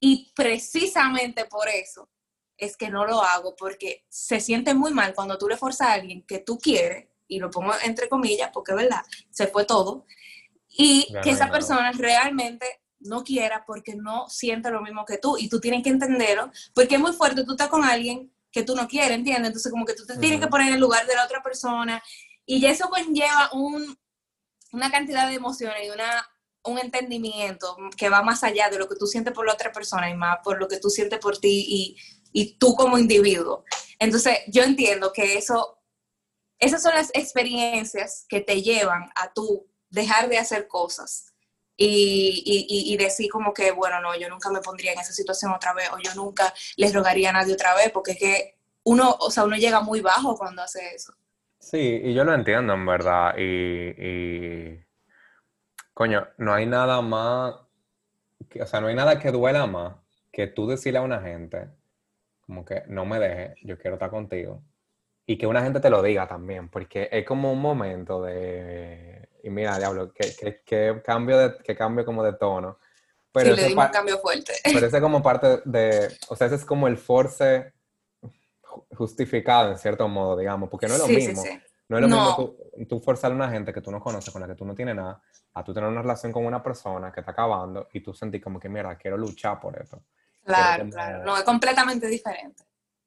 Y 0.00 0.32
precisamente 0.34 1.44
por 1.46 1.68
eso 1.68 2.10
es 2.56 2.76
que 2.76 2.90
no 2.90 3.06
lo 3.06 3.22
hago, 3.22 3.54
porque 3.56 4.04
se 4.08 4.40
siente 4.40 4.74
muy 4.74 4.92
mal 4.92 5.14
cuando 5.14 5.38
tú 5.38 5.48
le 5.48 5.56
forzas 5.56 5.88
a 5.88 5.92
alguien 5.92 6.24
que 6.26 6.38
tú 6.38 6.58
quieres, 6.58 7.08
y 7.28 7.38
lo 7.38 7.50
pongo 7.50 7.72
entre 7.82 8.08
comillas, 8.08 8.50
porque 8.52 8.72
es 8.72 8.78
verdad, 8.78 9.02
se 9.30 9.46
fue 9.48 9.64
todo, 9.64 10.06
y 10.68 11.06
que 11.06 11.12
no 11.12 11.20
hay 11.22 11.30
esa 11.30 11.50
persona 11.50 11.92
realmente 11.92 12.66
no 13.00 13.24
quiera 13.24 13.64
porque 13.66 13.94
no 13.94 14.28
siente 14.28 14.70
lo 14.70 14.80
mismo 14.80 15.04
que 15.04 15.18
tú, 15.18 15.36
y 15.38 15.48
tú 15.48 15.60
tienes 15.60 15.82
que 15.82 15.90
entenderlo, 15.90 16.50
porque 16.74 16.96
es 16.96 17.00
muy 17.00 17.12
fuerte, 17.12 17.44
tú 17.44 17.52
estás 17.52 17.68
con 17.68 17.84
alguien 17.84 18.32
que 18.50 18.62
tú 18.62 18.74
no 18.74 18.88
quieres, 18.88 19.18
¿entiendes? 19.18 19.48
Entonces 19.48 19.70
como 19.70 19.84
que 19.84 19.94
tú 19.94 20.06
te 20.06 20.16
tienes 20.16 20.40
que 20.40 20.46
poner 20.46 20.68
en 20.68 20.74
el 20.74 20.80
lugar 20.80 21.06
de 21.06 21.14
la 21.14 21.24
otra 21.24 21.42
persona, 21.42 22.02
y 22.46 22.64
eso 22.64 22.88
conlleva 22.88 23.50
un, 23.52 23.98
una 24.72 24.90
cantidad 24.90 25.28
de 25.28 25.34
emociones 25.34 25.86
y 25.86 25.90
una, 25.90 26.26
un 26.66 26.78
entendimiento 26.78 27.76
que 27.96 28.08
va 28.08 28.22
más 28.22 28.42
allá 28.44 28.68
de 28.70 28.78
lo 28.78 28.88
que 28.88 28.96
tú 28.96 29.06
sientes 29.06 29.32
por 29.34 29.46
la 29.46 29.54
otra 29.54 29.72
persona 29.72 30.10
y 30.10 30.14
más 30.14 30.38
por 30.44 30.58
lo 30.58 30.68
que 30.68 30.78
tú 30.78 30.90
sientes 30.90 31.18
por 31.20 31.38
ti 31.38 31.64
y, 31.68 31.96
y 32.32 32.54
tú 32.58 32.74
como 32.74 32.98
individuo. 32.98 33.64
Entonces, 33.98 34.38
yo 34.48 34.62
entiendo 34.62 35.12
que 35.12 35.38
eso, 35.38 35.78
esas 36.58 36.82
son 36.82 36.94
las 36.94 37.10
experiencias 37.14 38.26
que 38.28 38.40
te 38.40 38.62
llevan 38.62 39.10
a 39.16 39.32
tú 39.32 39.66
dejar 39.90 40.28
de 40.28 40.38
hacer 40.38 40.68
cosas 40.68 41.32
y, 41.76 42.42
y- 42.46 42.92
y- 42.94 42.96
decir 42.96 43.30
como 43.30 43.52
que, 43.52 43.70
bueno, 43.72 44.00
no, 44.00 44.16
yo 44.18 44.28
nunca 44.30 44.50
me 44.50 44.60
pondría 44.60 44.92
en 44.92 44.98
esa 45.00 45.12
situación 45.12 45.52
otra 45.52 45.74
vez 45.74 45.90
o 45.92 45.98
yo 45.98 46.14
nunca 46.14 46.52
les 46.76 46.94
rogaría 46.94 47.30
a 47.30 47.32
nadie 47.34 47.54
otra 47.54 47.74
vez 47.74 47.90
porque 47.92 48.12
es 48.12 48.18
que 48.18 48.58
uno, 48.84 49.16
o 49.20 49.30
sea, 49.30 49.44
uno 49.44 49.56
llega 49.56 49.80
muy 49.80 50.00
bajo 50.00 50.36
cuando 50.36 50.62
hace 50.62 50.94
eso. 50.94 51.12
Sí, 51.58 51.78
y 52.04 52.14
yo 52.14 52.24
lo 52.24 52.34
entiendo 52.34 52.72
en 52.74 52.86
verdad. 52.86 53.34
Y, 53.36 53.42
y, 53.42 54.85
coño, 55.96 56.28
no 56.36 56.52
hay 56.52 56.66
nada 56.66 57.00
más, 57.00 57.54
que- 58.50 58.60
o 58.62 58.66
sea, 58.66 58.82
no 58.82 58.88
hay 58.88 58.94
nada 58.94 59.18
que 59.18 59.30
duela 59.32 59.66
más 59.66 59.94
que 60.30 60.46
tú 60.46 60.66
decirle 60.68 60.98
a 60.98 61.02
una 61.02 61.22
gente, 61.22 61.70
como 62.42 62.66
que 62.66 62.82
no 62.88 63.06
me 63.06 63.18
dejes, 63.18 63.56
yo 63.62 63.78
quiero 63.78 63.94
estar 63.96 64.10
contigo. 64.10 64.60
Y 65.24 65.38
que 65.38 65.46
una 65.46 65.62
gente 65.62 65.80
te 65.80 65.88
lo 65.88 66.02
diga 66.02 66.28
también, 66.28 66.68
porque 66.68 67.08
es 67.10 67.24
como 67.24 67.50
un 67.50 67.62
momento 67.62 68.20
de, 68.22 69.26
y 69.42 69.48
mira, 69.48 69.78
diablo, 69.78 70.12
que, 70.12 70.36
que, 70.36 70.60
que 70.66 71.00
cambio 71.02 71.38
de, 71.38 71.56
que 71.64 71.74
cambio 71.74 72.04
como 72.04 72.22
de 72.22 72.34
tono. 72.34 72.78
Pero 73.32 73.56
sí, 73.56 73.62
le 73.62 73.74
un 73.74 73.86
cambio 73.90 74.18
fuerte. 74.18 74.52
pero 74.64 74.86
ese 74.86 74.96
es 74.98 75.02
como 75.02 75.22
parte 75.22 75.62
de, 75.64 76.08
o 76.28 76.36
sea, 76.36 76.46
ese 76.48 76.56
es 76.56 76.64
como 76.66 76.88
el 76.88 76.98
force 76.98 77.72
ju- 78.62 78.84
justificado 78.94 79.70
en 79.70 79.78
cierto 79.78 80.06
modo, 80.08 80.36
digamos, 80.36 80.68
porque 80.68 80.88
no 80.88 80.92
es 80.92 81.00
lo 81.00 81.06
sí, 81.06 81.14
mismo. 81.14 81.42
sí. 81.42 81.48
No 81.88 81.96
es 81.98 82.02
lo 82.02 82.08
No. 82.08 82.16
mismo 82.16 82.36
tú, 82.36 82.86
tú 82.88 83.00
forzar 83.00 83.32
a 83.32 83.34
una 83.34 83.48
gente 83.48 83.72
que 83.72 83.80
tú 83.80 83.90
no 83.90 84.00
conoces, 84.00 84.32
con 84.32 84.42
la 84.42 84.48
que 84.48 84.54
tú 84.54 84.64
no 84.64 84.74
tienes 84.74 84.96
nada, 84.96 85.20
a 85.54 85.64
tú 85.64 85.72
tener 85.72 85.88
una 85.88 86.02
relación 86.02 86.32
con 86.32 86.44
una 86.44 86.62
persona 86.62 87.12
que 87.12 87.20
está 87.20 87.32
acabando 87.32 87.88
y 87.92 88.00
tú 88.00 88.12
sentir 88.12 88.42
como 88.42 88.58
que, 88.58 88.68
mira, 88.68 88.96
quiero 88.96 89.16
luchar 89.16 89.60
por 89.60 89.80
esto. 89.80 90.02
Claro, 90.44 90.88
claro. 90.90 91.24
No, 91.24 91.36
es 91.36 91.42
completamente 91.44 92.06
diferente. 92.08 92.64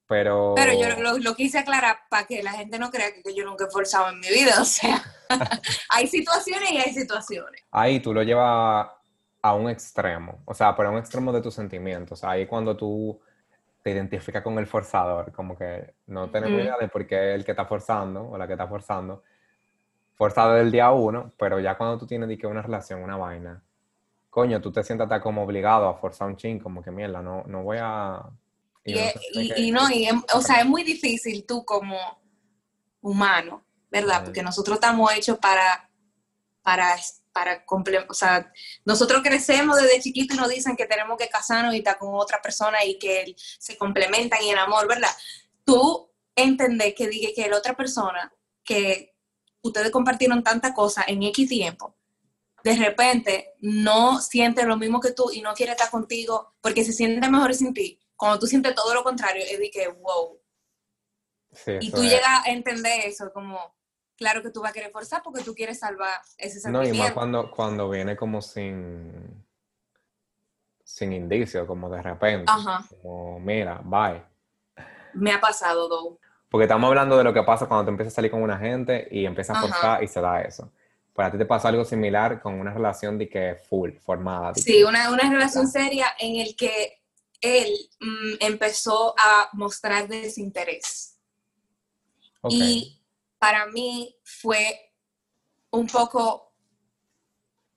Pero... 0.07 0.53
Pero 0.55 0.73
yo 0.73 1.01
lo, 1.01 1.17
lo 1.19 1.35
quise 1.35 1.59
aclarar 1.59 1.99
para 2.09 2.25
que 2.25 2.41
la 2.41 2.51
gente 2.53 2.79
no 2.79 2.89
crea 2.89 3.13
que, 3.13 3.21
que 3.21 3.35
yo 3.35 3.45
nunca 3.45 3.65
he 3.65 3.69
forzado 3.69 4.09
en 4.09 4.19
mi 4.19 4.27
vida. 4.27 4.59
O 4.59 4.65
sea, 4.65 5.03
hay 5.89 6.07
situaciones 6.07 6.71
y 6.71 6.77
hay 6.77 6.93
situaciones. 6.93 7.61
Ahí 7.71 7.99
tú 7.99 8.13
lo 8.13 8.23
llevas 8.23 8.87
a 9.41 9.53
un 9.53 9.69
extremo, 9.69 10.41
o 10.45 10.53
sea, 10.53 10.75
pero 10.75 10.89
a 10.89 10.91
un 10.91 10.97
extremo 10.97 11.31
de 11.31 11.41
tus 11.41 11.53
sentimientos. 11.53 12.23
Ahí 12.23 12.45
cuando 12.47 12.75
tú 12.75 13.21
te 13.81 13.91
identificas 13.91 14.43
con 14.43 14.57
el 14.59 14.67
forzador, 14.67 15.31
como 15.31 15.57
que 15.57 15.93
no 16.07 16.29
tenemos 16.29 16.55
Ujú. 16.55 16.63
idea 16.63 16.77
de 16.79 16.87
por 16.89 17.07
qué 17.07 17.33
el 17.33 17.45
que 17.45 17.51
está 17.51 17.65
forzando 17.65 18.29
o 18.29 18.37
la 18.37 18.45
que 18.47 18.53
está 18.53 18.67
forzando, 18.67 19.23
forzado 20.15 20.53
del 20.55 20.71
día 20.71 20.91
uno, 20.91 21.31
pero 21.37 21.59
ya 21.59 21.77
cuando 21.77 21.97
tú 21.97 22.05
tienes 22.05 22.37
que 22.37 22.47
una 22.47 22.61
relación, 22.61 23.01
una 23.03 23.17
vaina, 23.17 23.63
coño, 24.29 24.61
tú 24.61 24.71
te 24.71 24.83
sientas 24.83 25.21
como 25.21 25.43
obligado 25.43 25.87
a 25.87 25.95
forzar 25.95 26.27
un 26.27 26.37
chin, 26.37 26.59
como 26.59 26.83
que 26.83 26.91
mierda, 26.91 27.21
no, 27.21 27.43
no 27.47 27.63
voy 27.63 27.77
a... 27.81 28.21
Y, 28.83 28.93
yo 28.93 29.01
no 29.01 29.07
sé 29.09 29.19
y- 29.33 29.47
qué- 29.47 29.59
y 29.61 29.71
no, 29.71 29.89
y 29.89 30.07
o 30.33 30.41
sea, 30.41 30.59
es 30.59 30.65
muy 30.65 30.83
difícil 30.83 31.45
tú 31.45 31.63
como 31.65 31.97
humano, 33.01 33.63
¿verdad? 33.91 34.23
Porque 34.25 34.43
nosotros 34.43 34.75
estamos 34.75 35.11
hechos 35.13 35.37
para, 35.39 35.89
para, 36.63 36.95
para 37.39 37.65
comple- 37.65 38.06
o 38.10 38.13
sea, 38.13 38.52
nosotros 38.84 39.21
crecemos 39.23 39.78
desde 39.82 40.02
chiquito 40.02 40.34
y 40.34 40.38
nos 40.38 40.49
dicen 40.49 40.75
que 40.75 40.86
tenemos 40.86 41.17
que 41.17 41.30
casarnos 41.30 41.73
y 41.73 41.78
estar 41.78 41.97
con 41.97 42.10
otra 42.15 42.41
persona 42.41 42.84
y 42.84 42.99
que 42.99 43.34
se 43.38 43.78
complementan 43.78 44.43
y 44.43 44.49
en 44.49 44.58
amor, 44.58 44.89
¿verdad? 44.89 45.10
Tú 45.63 46.12
entendés 46.36 46.93
que 46.95 47.08
dije 47.08 47.34
que 47.34 47.47
la 47.47 47.58
otra 47.58 47.78
persona, 47.78 48.34
que 48.62 49.15
ustedes 49.62 49.89
compartieron 49.89 50.43
tanta 50.43 50.73
cosa 50.73 51.06
en 51.08 51.23
X 51.23 51.47
tiempo, 51.47 51.95
de 52.62 52.75
repente 52.75 53.54
no 53.62 54.19
siente 54.19 54.65
lo 54.65 54.75
mismo 54.75 54.99
que 54.99 55.13
tú 55.13 55.32
y 55.32 55.39
no 55.41 55.54
quiere 55.54 55.71
estar 55.71 55.89
contigo 55.89 56.56
porque 56.60 56.84
se 56.84 56.91
siente 56.91 57.30
mejor 57.30 57.56
sin 57.56 57.73
ti. 57.73 57.97
Cuando 58.17 58.38
tú 58.38 58.47
sientes 58.47 58.75
todo 58.75 58.93
lo 58.93 59.02
contrario, 59.02 59.45
es 59.49 59.60
de 59.60 59.71
que, 59.71 59.88
wow. 59.88 60.41
Sí, 61.54 61.71
Y 61.80 61.89
tú 61.89 62.04
es. 62.04 62.10
llegas 62.12 62.45
a 62.45 62.52
entender 62.52 63.06
eso, 63.06 63.32
como, 63.32 63.78
claro 64.19 64.43
que 64.43 64.51
tú 64.51 64.62
vas 64.62 64.71
a 64.71 64.73
querer 64.73 64.91
forzar 64.91 65.23
porque 65.23 65.41
tú 65.43 65.55
quieres 65.55 65.79
salvar 65.79 66.19
ese 66.38 66.69
No, 66.69 66.82
y 66.82 66.88
sentimiento. 66.88 67.03
más 67.03 67.13
cuando, 67.13 67.49
cuando 67.51 67.89
viene 67.89 68.15
como 68.15 68.41
sin, 68.41 69.43
sin 70.84 71.13
indicio, 71.13 71.65
como 71.65 71.89
de 71.89 72.01
repente, 72.01 72.51
Ajá, 72.51 72.86
como 73.01 73.39
mira, 73.39 73.82
bye. 73.84 74.21
me 75.13 75.32
ha 75.32 75.39
pasado, 75.39 75.88
though. 75.89 76.19
Porque 76.49 76.65
estamos 76.65 76.88
hablando 76.88 77.17
de 77.17 77.23
lo 77.23 77.34
que 77.34 77.43
pasa 77.43 77.67
cuando 77.67 77.86
tú 77.86 77.91
empiezas 77.91 78.13
a 78.13 78.15
salir 78.15 78.32
con 78.32 78.41
una 78.41 78.58
gente 78.58 79.08
y 79.12 79.25
empiezas 79.25 79.55
a 79.55 79.60
Ajá. 79.60 79.67
forzar 79.67 80.03
y 80.03 80.08
se 80.08 80.19
da 80.19 80.41
eso. 80.41 80.71
Para 81.13 81.32
ti 81.32 81.38
te 81.38 81.45
pasó 81.45 81.67
algo 81.67 81.86
similar 81.86 82.41
con 82.41 82.55
una 82.55 82.73
relación 82.73 83.17
de 83.17 83.29
que 83.29 83.55
full, 83.69 83.91
formada. 83.99 84.53
Sí, 84.55 84.63
que- 84.63 84.86
una, 84.86 85.12
una 85.12 85.29
relación 85.29 85.67
seria 85.67 86.08
en 86.19 86.38
el 86.38 86.55
que 86.55 87.01
él 87.41 87.73
mm, 87.99 88.34
empezó 88.41 89.13
a 89.17 89.49
mostrar 89.53 90.08
desinterés. 90.08 91.17
Y 92.49 92.98
para 93.39 93.65
mí 93.67 94.15
fue 94.23 94.93
un 95.71 95.88
poco 95.88 96.54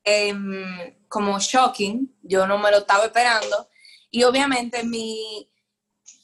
em, 0.05 0.99
como 1.09 1.39
shocking, 1.39 2.19
yo 2.23 2.47
no 2.47 2.59
me 2.59 2.71
lo 2.71 2.79
estaba 2.79 3.05
esperando. 3.05 3.69
Y 4.11 4.25
obviamente 4.25 4.85
mi, 4.85 5.51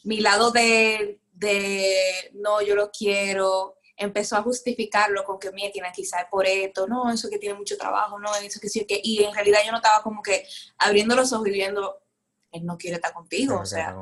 mi 0.05 0.20
lado 0.20 0.51
de, 0.51 1.20
de 1.33 2.31
no, 2.35 2.61
yo 2.61 2.74
lo 2.74 2.90
quiero, 2.90 3.79
empezó 3.96 4.37
a 4.37 4.42
justificarlo 4.42 5.24
con 5.24 5.38
que 5.38 5.53
mira, 5.53 5.72
tiene 5.72 5.90
quizás 5.94 6.27
por 6.31 6.46
esto, 6.46 6.87
no, 6.87 7.11
eso 7.11 7.29
que 7.29 7.38
tiene 7.38 7.57
mucho 7.57 7.77
trabajo, 7.77 8.18
no, 8.18 8.35
eso 8.37 8.61
que 8.61 8.68
sí, 8.68 8.85
que, 8.87 9.01
y 9.03 9.24
en 9.24 9.35
realidad 9.35 9.61
yo 9.64 9.72
no 9.72 9.79
estaba 9.79 10.03
como 10.03 10.22
que 10.22 10.46
abriendo 10.79 11.16
los 11.16 11.33
ojos 11.33 11.48
y 11.48 11.53
viendo, 11.53 12.01
él 12.53 12.64
no 12.64 12.77
quiere 12.77 12.96
estar 12.96 13.12
contigo, 13.12 13.61
o 13.61 13.66
sea. 13.66 13.96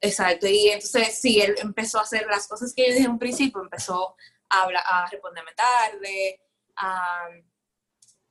Exacto, 0.00 0.46
y 0.46 0.68
entonces 0.68 1.18
sí, 1.18 1.40
él 1.40 1.54
empezó 1.58 1.98
a 1.98 2.02
hacer 2.02 2.26
las 2.26 2.46
cosas 2.46 2.74
que 2.74 2.86
yo 2.86 2.92
dije 2.92 3.06
en 3.06 3.12
un 3.12 3.18
principio, 3.18 3.62
empezó 3.62 4.16
a, 4.62 5.06
responderme 5.10 5.52
tarde, 5.54 6.40
a, 6.76 7.26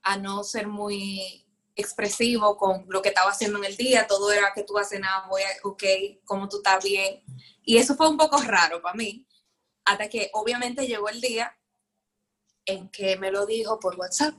a 0.04 0.18
no 0.18 0.44
ser 0.44 0.68
muy 0.68 1.46
expresivo 1.76 2.56
con 2.58 2.86
lo 2.90 3.02
que 3.02 3.10
estaba 3.10 3.32
haciendo 3.32 3.58
en 3.58 3.66
el 3.66 3.78
día, 3.78 4.06
todo 4.08 4.32
era 4.32 4.54
que 4.54 4.64
tú 4.64 4.78
haces 4.78 5.00
nada, 5.00 5.28
voy 5.28 5.42
a, 5.42 5.48
ok, 5.64 5.84
cómo 6.26 6.48
tú 6.48 6.58
estás 6.58 6.84
bien. 6.84 7.24
Y 7.64 7.78
eso 7.78 7.96
fue 7.96 8.10
un 8.10 8.18
poco 8.18 8.42
raro 8.42 8.82
para 8.82 8.96
mí, 8.96 9.28
hasta 9.86 10.08
que 10.10 10.30
obviamente 10.34 10.86
llegó 10.86 11.10
el 11.10 11.20
día 11.20 11.56
en 12.66 12.90
que 12.90 13.18
me 13.18 13.32
lo 13.32 13.46
dijo 13.46 13.80
por 13.80 13.96
WhatsApp. 13.98 14.36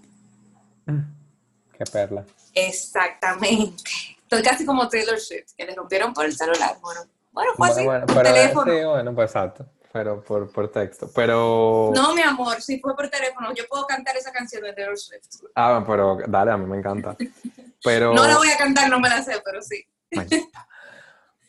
Qué 1.76 1.84
perla. 1.90 2.24
Exactamente. 2.54 3.82
Estoy 4.22 4.42
casi 4.42 4.64
como 4.64 4.88
Taylor 4.88 5.18
Swift, 5.18 5.52
que 5.56 5.66
le 5.66 5.74
rompieron 5.74 6.14
por 6.14 6.24
el 6.24 6.34
celular. 6.36 6.78
Bueno, 6.80 7.00
bueno, 7.32 7.50
fue 7.56 7.68
así, 7.68 7.84
Bueno, 7.84 7.90
bueno, 7.90 8.06
por 8.06 8.22
pero, 8.22 8.34
teléfono. 8.34 8.72
sí, 8.72 8.84
bueno, 8.84 9.14
pues 9.14 9.30
exacto. 9.30 9.66
Pero 9.94 10.24
por, 10.24 10.50
por 10.50 10.72
texto. 10.72 11.08
Pero. 11.14 11.92
No, 11.94 12.16
mi 12.16 12.22
amor, 12.22 12.60
si 12.60 12.80
fue 12.80 12.96
por 12.96 13.08
teléfono, 13.08 13.54
yo 13.54 13.62
puedo 13.70 13.86
cantar 13.86 14.16
esa 14.16 14.32
canción 14.32 14.64
de 14.64 14.72
Taylor 14.72 14.98
Swift. 14.98 15.44
Ah, 15.54 15.84
pero 15.86 16.18
dale, 16.26 16.50
a 16.50 16.56
mí 16.56 16.66
me 16.66 16.78
encanta. 16.78 17.16
Pero. 17.84 18.12
No 18.12 18.26
la 18.26 18.36
voy 18.36 18.48
a 18.48 18.58
cantar, 18.58 18.90
no 18.90 18.98
me 18.98 19.08
la 19.08 19.22
sé, 19.22 19.34
pero 19.44 19.62
sí. 19.62 19.86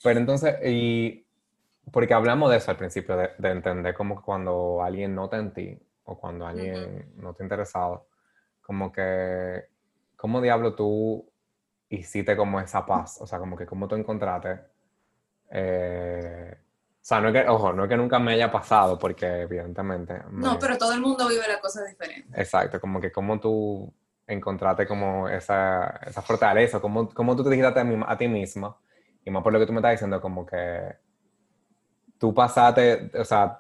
Pero 0.03 0.19
entonces, 0.19 0.58
y 0.63 1.25
porque 1.91 2.13
hablamos 2.13 2.51
de 2.51 2.58
eso 2.58 2.69
al 2.69 2.77
principio, 2.77 3.17
de, 3.17 3.31
de 3.39 3.49
entender 3.49 3.95
como 3.95 4.17
que 4.17 4.21
cuando 4.21 4.84
alguien 4.84 5.15
nota 5.15 5.38
en 5.38 5.51
ti 5.51 5.79
o 6.03 6.19
cuando 6.19 6.45
alguien 6.45 7.13
no 7.15 7.34
te 7.34 7.41
ha 7.41 7.45
interesado, 7.45 8.10
como 8.62 8.91
que, 8.91 9.69
¿cómo 10.17 10.39
diablo 10.39 10.75
tú 10.75 11.27
hiciste 11.89 12.38
como 12.38 12.60
esa 12.60 12.86
paz? 12.86 13.17
O 13.21 13.25
sea, 13.25 13.39
como 13.39 13.58
que 13.58 13.65
cómo 13.65 13.88
tú 13.88 13.95
encontraste... 13.95 14.60
eh, 15.49 16.58
o 17.05 17.07
sea, 17.07 17.21
no 17.21 17.27
es 17.27 17.35
que, 17.35 17.47
ojo, 17.47 17.71
no 17.71 17.83
es 17.83 17.89
que 17.89 17.97
nunca 17.97 18.17
me 18.17 18.33
haya 18.33 18.51
pasado, 18.51 18.97
porque 18.97 19.27
evidentemente... 19.41 20.23
No, 20.31 20.57
pero 20.57 20.75
todo 20.75 20.91
el 20.91 21.01
mundo 21.01 21.27
vive 21.27 21.47
las 21.47 21.57
cosas 21.57 21.87
diferentes. 21.87 22.35
Exacto, 22.35 22.81
como 22.81 22.99
que 22.99 23.11
cómo 23.11 23.39
tú 23.39 23.93
encontraste 24.25 24.87
como 24.87 25.29
esa, 25.29 25.99
esa 26.03 26.23
fortaleza, 26.23 26.79
cómo, 26.79 27.07
cómo 27.13 27.35
tú 27.35 27.43
te 27.43 27.51
dijiste 27.51 27.67
a 27.67 27.73
ti, 27.75 27.89
a 28.07 28.17
ti 28.17 28.27
misma, 28.27 28.75
y 29.23 29.29
más 29.29 29.43
por 29.43 29.53
lo 29.53 29.59
que 29.59 29.67
tú 29.67 29.71
me 29.73 29.81
estás 29.81 29.91
diciendo, 29.91 30.19
como 30.19 30.47
que 30.47 30.95
tú 32.17 32.33
pasaste, 32.33 33.11
o 33.19 33.23
sea, 33.23 33.59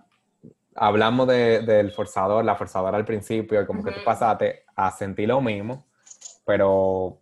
hablamos 0.73 1.27
de- 1.27 1.59
del 1.61 1.91
forzador, 1.91 2.43
la 2.43 2.55
forzadora 2.55 2.97
al 2.97 3.05
principio, 3.05 3.61
y 3.61 3.65
como 3.67 3.83
que 3.83 3.91
tú 3.91 3.99
pasaste 4.03 4.65
a 4.75 4.89
sentir 4.89 5.27
lo 5.27 5.39
mismo, 5.39 5.85
pero 6.47 7.21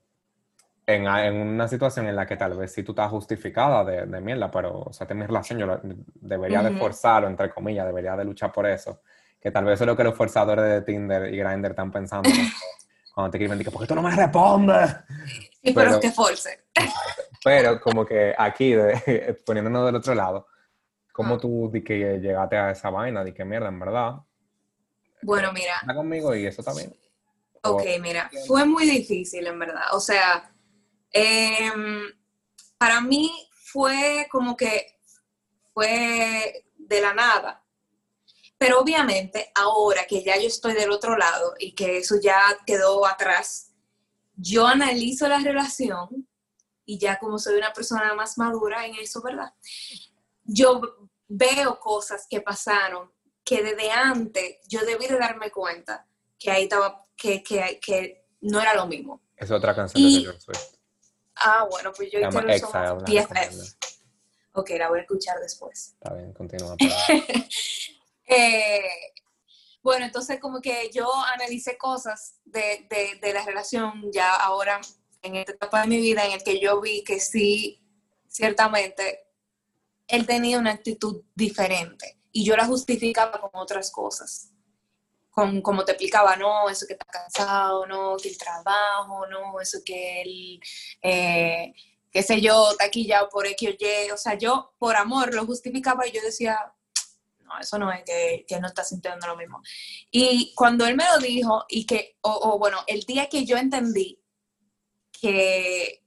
en, 0.86 1.36
una 1.36 1.68
situación 1.68 2.08
en 2.08 2.16
la 2.16 2.26
que 2.26 2.36
tal 2.36 2.58
vez 2.58 2.72
sí 2.74 2.84
tú 2.84 2.92
estás 2.92 3.10
justificada 3.10 3.84
de, 3.86 4.06
de 4.06 4.22
mierda, 4.22 4.52
pero, 4.52 4.82
o 4.82 4.94
sea, 4.94 5.06
esta 5.06 5.14
es 5.14 5.20
mi 5.20 5.26
relación, 5.26 5.60
yo 5.60 5.80
debería 6.16 6.62
de 6.62 6.72
Ujú. 6.72 6.80
forzarlo, 6.80 7.28
entre 7.28 7.50
comillas, 7.50 7.86
debería 7.86 8.16
de 8.16 8.26
luchar 8.26 8.52
por 8.52 8.66
eso 8.68 9.02
que 9.42 9.52
tal 9.52 9.66
vez 9.66 9.74
eso 9.74 9.84
es 9.84 9.88
lo 9.88 9.98
que 9.98 10.06
los 10.06 10.16
forzadores 10.16 10.64
de 10.64 10.82
Tinder 10.84 11.34
y 11.34 11.38
Grindr 11.38 11.72
están 11.72 11.92
pensando 11.92 12.30
cuando, 12.30 12.50
cuando 13.14 13.32
te 13.32 13.38
escriben, 13.38 13.58
de 13.60 13.70
¿por 13.72 13.82
qué 13.82 13.88
tú 13.88 13.96
no 13.96 14.02
me 14.02 14.16
respondes? 14.16 14.90
Sí, 15.62 15.74
pero, 15.74 15.90
Pero- 15.90 16.00
que 16.00 16.12
force. 16.12 16.64
Pero 17.44 17.82
como 17.82 18.06
que 18.06 18.34
aquí, 18.38 18.74
de- 18.74 19.38
poniéndonos 19.46 19.86
del 19.86 19.96
otro 19.96 20.16
lado, 20.16 20.48
¿cómo 21.12 21.36
Ah. 21.36 21.38
tú 21.38 21.70
di 21.74 21.84
que 21.84 22.20
llegaste 22.20 22.56
a 22.58 22.72
esa 22.72 22.90
vaina? 22.90 23.22
Di 23.24 23.34
que 23.34 23.44
mierda, 23.44 23.68
en 23.68 23.80
verdad, 23.80 24.14
Bueno, 25.22 25.52
mira, 25.52 25.74
está 25.82 25.94
conmigo 25.94 26.34
y 26.36 26.46
eso 26.46 26.64
bien. 26.76 26.94
ok, 27.64 27.82
O- 27.98 28.02
mira, 28.02 28.30
fue 28.48 28.64
muy 28.66 28.86
difícil, 28.90 29.46
en 29.46 29.60
verdad. 29.60 29.84
O 29.92 30.00
sea, 30.00 30.50
em, 31.14 32.12
para 32.78 33.00
mí 33.02 33.32
fue 33.72 34.28
como 34.32 34.58
que 34.58 35.00
fue 35.74 36.66
de 36.78 37.02
la 37.02 37.14
nada. 37.14 37.64
Pero 38.58 38.80
obviamente 38.80 39.52
ahora 39.56 40.06
que 40.08 40.24
ya 40.24 40.38
yo 40.38 40.48
estoy 40.48 40.74
del 40.74 40.92
otro 40.92 41.18
lado 41.18 41.54
y 41.60 41.74
que 41.74 41.98
eso 41.98 42.16
ya 42.22 42.42
quedó 42.66 43.06
atrás, 43.06 43.72
yo 44.36 44.66
analizo 44.68 45.28
la 45.28 45.40
relación 45.40 46.28
y 46.86 46.98
ya 46.98 47.18
como 47.20 47.38
soy 47.40 47.56
una 47.56 47.74
persona 47.74 48.14
más 48.14 48.38
madura 48.38 48.86
en 48.86 48.96
eso, 48.96 49.22
¿verdad? 49.22 49.54
Yo 50.44 50.82
veo 51.28 51.80
cosas 51.80 52.26
que 52.30 52.42
pasaron 52.42 53.12
que 53.44 53.62
desde 53.62 53.92
antes 53.92 54.58
yo 54.68 54.82
debí 54.86 55.08
de 55.08 55.18
darme 55.18 55.52
cuenta 55.52 56.08
que 56.40 56.52
ahí 56.52 56.64
estaba, 56.64 57.06
que, 57.16 57.44
que, 57.44 57.80
que 57.82 58.26
no 58.42 58.60
era 58.62 58.74
lo 58.76 58.88
mismo. 58.88 59.22
Es 59.36 59.52
otra 59.52 59.76
canción 59.76 60.02
Y- 60.02 60.16
de 60.20 60.24
Taylor 60.26 60.42
Swift. 60.42 60.73
Ah, 61.36 61.68
bueno, 61.70 61.92
pues 61.96 62.12
yo 62.12 62.20
y 62.20 62.30
Taylor 62.30 62.60
somos. 62.60 63.04
BFF. 63.04 63.76
Ok, 64.54 64.70
la 64.78 64.90
voy 64.90 65.00
a 65.00 65.02
escuchar 65.02 65.40
después. 65.40 65.94
Está 65.94 66.14
bien, 66.14 66.34
continúa. 66.34 66.76
Eh, 68.26 69.12
bueno, 69.84 70.06
entonces 70.06 70.40
como 70.40 70.62
que 70.62 70.90
yo 70.94 71.10
analicé 71.36 71.78
cosas 71.78 72.36
de, 72.46 72.88
de, 72.90 73.20
de 73.22 73.34
la 73.34 73.44
relación 73.44 74.10
ya 74.14 74.34
ahora 74.34 74.80
en 75.22 75.36
esta 75.36 75.52
etapa 75.52 75.82
de 75.82 75.88
mi 75.88 75.98
vida 75.98 76.26
en 76.26 76.32
el 76.32 76.44
que 76.44 76.60
yo 76.60 76.80
vi 76.80 77.04
que 77.04 77.20
sí, 77.20 77.82
ciertamente, 78.30 79.28
él 80.08 80.26
tenía 80.26 80.58
una 80.58 80.72
actitud 80.72 81.24
diferente 81.36 82.18
y 82.32 82.46
yo 82.46 82.56
la 82.56 82.66
justificaba 82.66 83.40
con 83.40 83.50
otras 83.54 83.92
cosas. 83.92 84.52
Con, 85.34 85.62
como 85.62 85.84
te 85.84 85.94
explicaba, 85.94 86.36
no, 86.36 86.70
eso 86.70 86.86
que 86.86 86.94
está 86.94 87.06
cansado, 87.06 87.88
no, 87.88 88.16
que 88.22 88.30
el 88.30 88.38
trabajo, 88.38 89.26
no, 89.26 89.60
eso 89.60 89.80
que 89.84 90.22
él 90.22 90.60
eh, 91.02 91.74
qué 92.14 92.22
sé 92.22 92.40
yo, 92.40 92.76
taquillado 92.78 93.28
por 93.30 93.48
X 93.48 93.70
o 93.70 93.72
Y. 93.72 94.12
O 94.12 94.18
sea, 94.18 94.36
yo 94.36 94.74
por 94.78 94.96
amor 94.96 95.34
lo 95.34 95.46
justificaba 95.46 96.08
y 96.08 96.12
yo 96.12 96.22
decía, 96.22 96.58
no, 97.40 97.60
eso 97.60 97.80
no 97.80 97.92
es 97.92 98.04
que, 98.04 98.46
que 98.48 98.60
no 98.60 98.68
está 98.68 98.84
sintiendo 98.84 99.26
lo 99.26 99.36
mismo. 99.36 99.62
Y 100.12 100.54
cuando 100.56 100.86
él 100.86 100.96
me 100.96 101.06
lo 101.06 101.18
dijo, 101.18 101.66
y 101.68 101.86
que, 101.88 102.18
o, 102.22 102.32
o 102.32 102.60
bueno, 102.60 102.84
el 102.86 103.02
día 103.02 103.28
que 103.28 103.46
yo 103.46 103.58
entendí 103.58 104.22
que, 105.12 106.03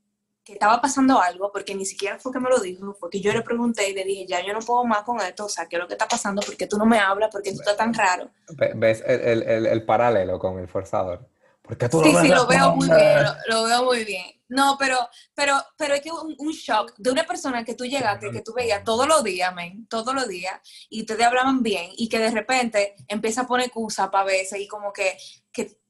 que 0.46 0.52
estaba 0.52 0.80
pasando 0.80 1.20
algo, 1.20 1.50
porque 1.50 1.74
ni 1.74 1.84
siquiera 1.84 2.20
fue 2.20 2.32
que 2.32 2.38
me 2.38 2.48
lo 2.48 2.60
dijo, 2.60 2.94
fue 2.94 3.10
que 3.10 3.20
yo 3.20 3.32
le 3.32 3.42
pregunté 3.42 3.90
y 3.90 3.94
le 3.94 4.04
dije, 4.04 4.26
ya 4.28 4.46
yo 4.46 4.52
no 4.52 4.60
puedo 4.60 4.84
más 4.84 5.02
con 5.02 5.20
esto, 5.20 5.46
o 5.46 5.48
sea, 5.48 5.66
¿qué 5.66 5.74
es 5.74 5.82
lo 5.82 5.88
que 5.88 5.94
está 5.94 6.06
pasando? 6.06 6.40
porque 6.46 6.68
tú 6.68 6.78
no 6.78 6.86
me 6.86 7.00
hablas? 7.00 7.30
porque 7.32 7.50
tú 7.50 7.58
estás 7.58 7.76
tan 7.76 7.92
raro? 7.92 8.30
¿Ves 8.76 9.02
el, 9.04 9.42
el, 9.42 9.66
el 9.66 9.84
paralelo 9.84 10.38
con 10.38 10.60
el 10.60 10.68
forzador? 10.68 11.28
Porque 11.62 11.88
tú 11.88 12.00
sí, 12.00 12.14
sí, 12.22 12.28
lo 12.28 12.46
veo 12.46 12.76
muy 12.76 12.86
bien, 12.86 13.24
lo, 13.48 13.64
veo 13.64 13.84
muy 13.84 14.04
bien. 14.04 14.26
No, 14.48 14.76
pero, 14.78 14.96
pero, 15.34 15.56
pero 15.76 15.94
es 15.94 16.00
que 16.00 16.12
un, 16.12 16.36
un, 16.38 16.52
shock 16.52 16.94
de 16.96 17.10
una 17.10 17.24
persona 17.24 17.64
que 17.64 17.74
tú 17.74 17.84
llegaste, 17.84 18.30
que 18.30 18.42
tú 18.42 18.52
veías 18.54 18.84
todos 18.84 19.08
los 19.08 19.24
días, 19.24 19.52
men, 19.52 19.88
todos 19.88 20.14
los 20.14 20.28
días, 20.28 20.60
y 20.88 21.04
te 21.04 21.24
hablaban 21.24 21.64
bien, 21.64 21.90
y 21.96 22.08
que 22.08 22.20
de 22.20 22.30
repente 22.30 22.94
empieza 23.08 23.40
a 23.40 23.46
poner 23.48 23.66
excusa 23.66 24.12
para 24.12 24.26
veces 24.26 24.60
y 24.60 24.68
como 24.68 24.92
que, 24.92 25.16
que 25.50 25.80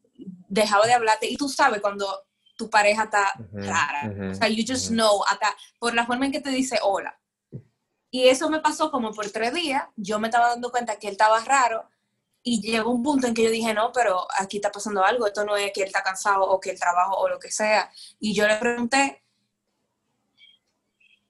dejaba 0.49 0.87
de 0.87 0.95
hablarte, 0.95 1.31
y 1.31 1.37
tú 1.37 1.51
sabes 1.51 1.83
cuando 1.83 2.07
tu 2.57 2.71
pareja 2.71 3.05
está 3.05 3.33
rara. 3.53 4.31
o 4.31 4.35
sea, 4.35 4.49
you 4.49 4.65
just 4.67 4.89
know, 4.89 5.23
hasta 5.29 5.55
por 5.79 5.95
la 5.95 6.07
forma 6.07 6.27
en 6.27 6.33
que 6.33 6.41
te 6.41 6.51
dice 6.51 6.79
hola. 6.83 7.19
Y 8.11 8.29
eso 8.29 8.49
me 8.49 8.61
pasó 8.61 8.91
como 8.91 9.13
por 9.13 9.31
tres 9.31 9.53
días. 9.53 9.85
Yo 9.97 10.19
me 10.19 10.29
estaba 10.29 10.49
dando 10.49 10.71
cuenta 10.71 10.99
que 10.99 11.09
él 11.09 11.13
estaba 11.13 11.39
raro. 11.41 11.89
Y 12.43 12.63
llegó 12.63 12.91
un 12.91 13.03
punto 13.03 13.27
en 13.27 13.35
que 13.35 13.43
yo 13.43 13.51
dije, 13.51 13.75
no, 13.75 13.93
pero 13.93 14.27
aquí 14.39 14.57
está 14.57 14.71
pasando 14.71 15.05
algo. 15.05 15.27
Esto 15.27 15.45
no 15.45 15.57
es 15.57 15.73
que 15.73 15.83
él 15.83 15.89
está 15.89 16.03
cansado 16.03 16.43
o 16.43 16.61
que 16.61 16.71
el 16.71 16.79
trabajo 16.79 17.17
o 17.17 17.29
lo 17.29 17.39
que 17.39 17.51
sea. 17.51 17.91
Y 18.21 18.33
yo 18.33 18.47
le 18.47 18.57
pregunté. 18.57 19.23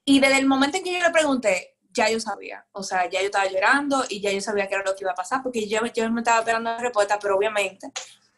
Y 0.05 0.21
desde 0.21 0.39
el 0.39 0.47
momento 0.47 0.77
en 0.77 0.85
que 0.85 0.93
yo 0.93 1.01
le 1.01 1.11
pregunté, 1.11 1.77
ya 1.91 2.11
yo 2.11 2.21
sabía. 2.21 2.65
O 2.73 2.83
sea, 2.83 3.09
ya 3.09 3.21
yo 3.21 3.27
estaba 3.27 3.47
llorando 3.47 4.05
y 4.09 4.21
ya 4.21 4.31
yo 4.31 4.41
sabía 4.41 4.69
que 4.69 4.75
era 4.75 4.85
lo 4.85 4.95
que 4.95 5.03
iba 5.03 5.12
a 5.12 5.17
pasar. 5.17 5.43
Porque 5.43 5.67
yo, 5.67 5.81
yo 5.87 6.11
me 6.12 6.21
estaba 6.21 6.41
esperando 6.41 6.71
la 6.71 6.79
respuesta, 6.79 7.19
pero 7.19 7.37
obviamente 7.37 7.91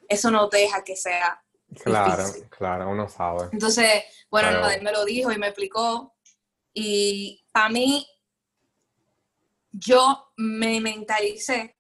eso 0.08 0.30
no 0.30 0.48
deja 0.48 0.84
que 0.84 0.96
sea 0.96 1.42
Claro, 1.82 2.24
claro, 2.48 2.90
uno 2.90 3.08
sabe. 3.08 3.48
Entonces, 3.52 4.04
bueno, 4.30 4.68
él 4.68 4.82
me 4.82 4.92
lo 4.92 5.04
dijo 5.04 5.30
y 5.30 5.38
me 5.38 5.48
explicó. 5.48 6.14
Y 6.72 7.44
para 7.52 7.68
mí, 7.68 8.06
yo 9.72 10.32
me 10.36 10.80
mentalicé, 10.80 11.76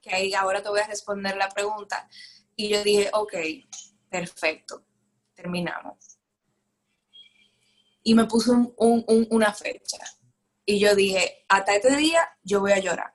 que 0.00 0.14
ahí 0.14 0.34
ahora 0.34 0.62
te 0.62 0.68
voy 0.68 0.80
a 0.80 0.86
responder 0.86 1.36
la 1.36 1.48
pregunta, 1.48 2.08
y 2.56 2.68
yo 2.68 2.82
dije, 2.82 3.10
ok, 3.12 3.34
perfecto, 4.08 4.84
terminamos. 5.34 6.18
Y 8.02 8.14
me 8.14 8.26
puso 8.26 8.74
una 8.76 9.52
fecha. 9.52 9.98
Y 10.64 10.78
yo 10.78 10.94
dije, 10.94 11.44
hasta 11.48 11.76
este 11.76 11.96
día 11.96 12.28
yo 12.42 12.60
voy 12.60 12.72
a 12.72 12.78
llorar. 12.78 13.14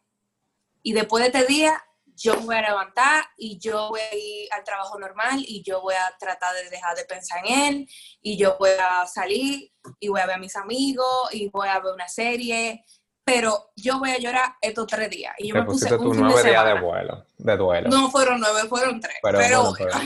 Y 0.82 0.94
después 0.94 1.24
de 1.24 1.38
este 1.38 1.54
día 1.54 1.84
yo 2.18 2.36
me 2.38 2.46
voy 2.46 2.56
a 2.56 2.62
levantar 2.62 3.26
y 3.38 3.60
yo 3.60 3.90
voy 3.90 4.02
a 4.02 4.16
ir 4.16 4.50
al 4.52 4.64
trabajo 4.64 5.00
normal 5.00 5.40
y 5.40 5.62
yo 5.64 5.82
voy 5.82 5.94
a 5.94 6.18
tratar 6.18 6.56
de 6.56 6.70
dejar 6.70 6.96
de 6.98 7.06
pensar 7.06 7.46
en 7.46 7.60
él 7.60 7.90
y 8.22 8.38
yo 8.38 8.58
voy 8.60 8.72
a 8.80 9.06
salir 9.06 9.72
y 10.00 10.08
voy 10.08 10.22
a 10.22 10.26
ver 10.26 10.36
a 10.36 10.40
mis 10.40 10.56
amigos 10.56 11.06
y 11.32 11.48
voy 11.50 11.68
a 11.68 11.80
ver 11.80 11.94
una 11.94 12.08
serie, 12.08 12.84
pero 13.24 13.72
yo 13.76 14.00
voy 14.00 14.12
a 14.12 14.18
llorar 14.18 14.56
estos 14.62 14.88
tres 14.88 15.10
días. 15.12 15.34
Y 15.38 15.50
yo 15.50 15.56
me 15.56 15.64
puse 15.64 15.94
un 15.96 16.16
fin 16.16 16.28
de 16.28 16.38
semana. 16.42 16.74
de 16.74 16.82
vuelo, 16.82 17.26
de 17.38 17.58
duelo. 17.58 17.90
No 17.90 18.10
fueron 18.10 18.40
nueve, 18.40 18.68
fueron 18.68 19.00
tres. 19.00 19.18
Pero, 19.22 19.74
pero 19.78 20.02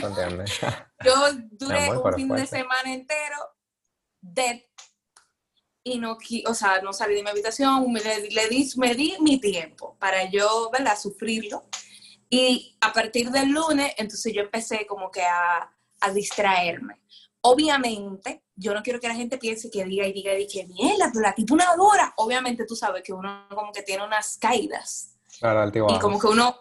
yo 1.04 1.14
duré 1.52 1.90
un 1.90 2.14
fin 2.14 2.28
de 2.28 2.46
semana 2.46 2.92
entero 2.92 3.38
de 4.20 4.68
y 5.84 5.98
no, 5.98 6.16
o 6.46 6.54
sea, 6.54 6.80
no 6.80 6.92
salí 6.92 7.16
de 7.16 7.24
mi 7.24 7.30
habitación, 7.30 7.92
le, 7.92 8.30
le 8.30 8.48
di, 8.48 8.70
me 8.76 8.94
di 8.94 9.16
mi 9.18 9.40
tiempo 9.40 9.96
para 9.98 10.30
yo, 10.30 10.70
¿verdad?, 10.70 10.96
sufrirlo 10.96 11.64
y 12.34 12.74
a 12.80 12.94
partir 12.94 13.30
del 13.30 13.50
lunes, 13.50 13.92
entonces 13.98 14.32
yo 14.32 14.40
empecé 14.40 14.86
como 14.86 15.10
que 15.10 15.20
a, 15.20 15.70
a 16.00 16.12
distraerme. 16.12 17.02
Obviamente, 17.42 18.42
yo 18.56 18.72
no 18.72 18.82
quiero 18.82 18.98
que 19.00 19.08
la 19.08 19.14
gente 19.14 19.36
piense 19.36 19.70
que 19.70 19.84
diga 19.84 20.06
y 20.06 20.14
diga 20.14 20.38
y 20.38 20.46
que 20.46 20.66
mierda, 20.66 21.12
la 21.14 21.34
tipo 21.34 21.52
una 21.52 21.70
hora. 21.74 22.14
Obviamente 22.16 22.64
tú 22.64 22.74
sabes 22.74 23.02
que 23.02 23.12
uno 23.12 23.46
como 23.50 23.70
que 23.70 23.82
tiene 23.82 24.02
unas 24.02 24.38
caídas. 24.38 25.14
Claro, 25.38 25.70
y 25.90 25.98
como 25.98 26.18
que 26.18 26.26
uno, 26.28 26.56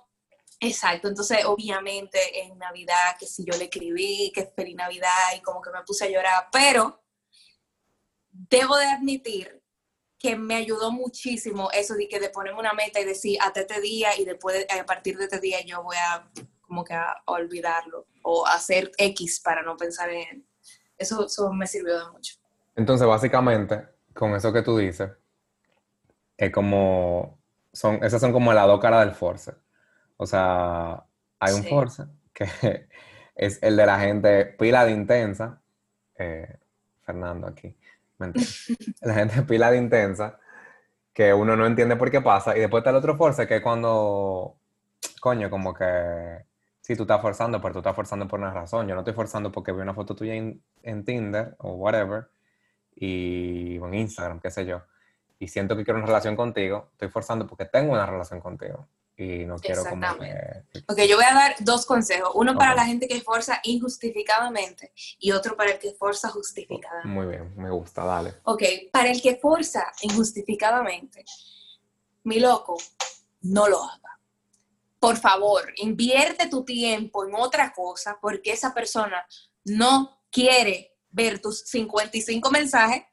exacto, 0.60 1.08
entonces 1.08 1.46
obviamente 1.46 2.44
en 2.44 2.58
Navidad, 2.58 3.16
que 3.18 3.26
si 3.26 3.46
yo 3.46 3.58
le 3.58 3.66
escribí, 3.66 4.30
que 4.36 4.48
feliz 4.48 4.76
Navidad 4.76 5.08
y 5.38 5.40
como 5.40 5.62
que 5.62 5.70
me 5.70 5.84
puse 5.84 6.04
a 6.04 6.10
llorar, 6.10 6.50
pero 6.52 7.02
debo 8.30 8.76
de 8.76 8.88
admitir 8.88 9.61
que 10.22 10.36
me 10.36 10.56
ayudó 10.56 10.92
muchísimo 10.92 11.70
eso 11.72 11.96
de 11.96 12.08
que 12.08 12.20
de 12.20 12.30
ponerme 12.30 12.60
una 12.60 12.74
meta 12.74 13.00
y 13.00 13.06
decir 13.06 13.38
hasta 13.42 13.62
este 13.62 13.82
día 13.82 14.10
y 14.20 14.26
después 14.26 14.68
a 14.70 14.86
partir 14.86 15.18
de 15.18 15.24
este 15.24 15.40
día 15.40 15.62
yo 15.66 15.82
voy 15.82 15.96
a 15.98 16.30
como 16.72 16.84
que 16.84 16.94
a, 16.94 17.16
olvidarlo 17.26 18.06
o 18.22 18.46
hacer 18.46 18.92
X 18.98 19.42
para 19.44 19.62
no 19.62 19.76
pensar 19.76 20.10
en 20.10 20.28
él. 20.30 20.46
Eso, 20.98 21.26
eso 21.26 21.52
me 21.52 21.68
sirvió 21.68 22.00
de 22.00 22.12
mucho. 22.12 22.36
Entonces, 22.78 23.06
básicamente, 23.06 23.88
con 24.14 24.34
eso 24.36 24.54
que 24.54 24.62
tú 24.62 24.78
dices, 24.78 25.12
es 26.38 26.52
como, 26.52 27.40
son, 27.74 28.02
esas 28.04 28.22
son 28.22 28.32
como 28.32 28.54
las 28.54 28.68
dos 28.68 28.80
caras 28.80 29.04
del 29.06 29.14
force. 29.14 29.54
O 30.16 30.26
sea, 30.26 31.04
hay 31.40 31.54
un 31.54 31.66
force 31.66 32.04
que 32.32 32.46
es 33.36 33.62
el 33.62 33.76
de 33.76 33.86
la 33.86 34.00
gente 34.00 34.46
pila 34.46 34.86
de 34.86 34.92
intensa, 34.92 35.62
eh, 36.18 36.58
Fernando 37.02 37.48
aquí, 37.48 37.76
la 39.02 39.14
gente 39.14 39.42
pila 39.44 39.72
de 39.72 39.78
intensa, 39.78 40.40
que 41.14 41.34
uno 41.34 41.56
no 41.56 41.66
entiende 41.66 41.96
por 41.96 42.12
qué 42.12 42.22
pasa, 42.22 42.56
y 42.56 42.60
después 42.60 42.82
está 42.82 42.92
el 42.92 42.98
otro 42.98 43.18
force, 43.18 43.48
que 43.48 43.58
es 43.58 43.62
cuando, 43.62 44.56
coño, 45.20 45.50
como 45.50 45.74
que, 45.74 46.46
si 46.82 46.96
tú 46.96 47.04
estás 47.04 47.22
forzando, 47.22 47.62
pero 47.62 47.74
tú 47.74 47.80
estás 47.80 47.96
forzando 47.96 48.28
por 48.28 48.40
una 48.40 48.54
razón. 48.54 48.88
Yo 48.88 48.96
no 48.96 49.02
estoy 49.02 49.14
forzando 49.14 49.52
porque 49.52 49.72
vi 49.72 49.82
una 49.82 49.94
foto 49.94 50.16
tuya 50.16 50.34
en, 50.36 50.62
en 50.84 51.06
Tinder 51.06 51.56
o 51.60 51.74
whatever, 51.74 52.28
y 52.96 53.78
en 53.78 53.94
Instagram, 53.94 54.40
qué 54.40 54.52
sé 54.52 54.66
yo, 54.66 54.84
y 55.40 55.48
siento 55.48 55.76
que 55.76 55.84
quiero 55.84 55.98
una 55.98 56.08
relación 56.08 56.36
contigo, 56.36 56.90
estoy 56.94 57.10
forzando 57.10 57.48
porque 57.48 57.66
tengo 57.66 57.94
una 57.94 58.06
relación 58.06 58.40
contigo 58.40 58.88
y 59.22 59.46
no 59.46 59.58
quiero 59.58 59.84
como 59.86 60.06
Ok, 60.88 61.00
yo 61.08 61.16
voy 61.16 61.26
a 61.26 61.34
dar 61.34 61.56
dos 61.60 61.86
consejos. 61.86 62.32
Uno 62.34 62.58
para 62.58 62.74
la 62.74 62.86
gente 62.86 63.08
que 63.08 63.22
forza 63.22 63.60
injustificadamente 63.64 64.92
y 65.20 65.32
otro 65.32 65.56
para 65.56 65.72
el 65.72 65.80
que 65.80 65.94
forza 65.94 66.30
justificadamente. 66.30 67.08
Muy 67.08 67.28
bien, 67.28 67.54
me 67.56 67.70
gusta, 67.70 68.04
dale. 68.04 68.36
Ok, 68.44 68.64
para 68.92 69.12
el 69.12 69.22
que 69.22 69.36
forza 69.36 69.92
injustificadamente, 70.02 71.24
mi 72.24 72.40
loco, 72.40 72.78
no 73.42 73.68
lo 73.68 73.84
haga. 73.84 74.20
Por 75.00 75.18
favor, 75.18 75.74
invierte 75.78 76.48
tu 76.48 76.64
tiempo 76.64 77.26
en 77.26 77.36
otra 77.36 77.74
cosa 77.74 78.18
porque 78.22 78.52
esa 78.52 78.74
persona 78.74 79.26
no 79.66 80.24
quiere 80.30 80.96
ver 81.10 81.40
tus 81.40 81.62
55 81.62 82.50
mensajes 82.52 83.04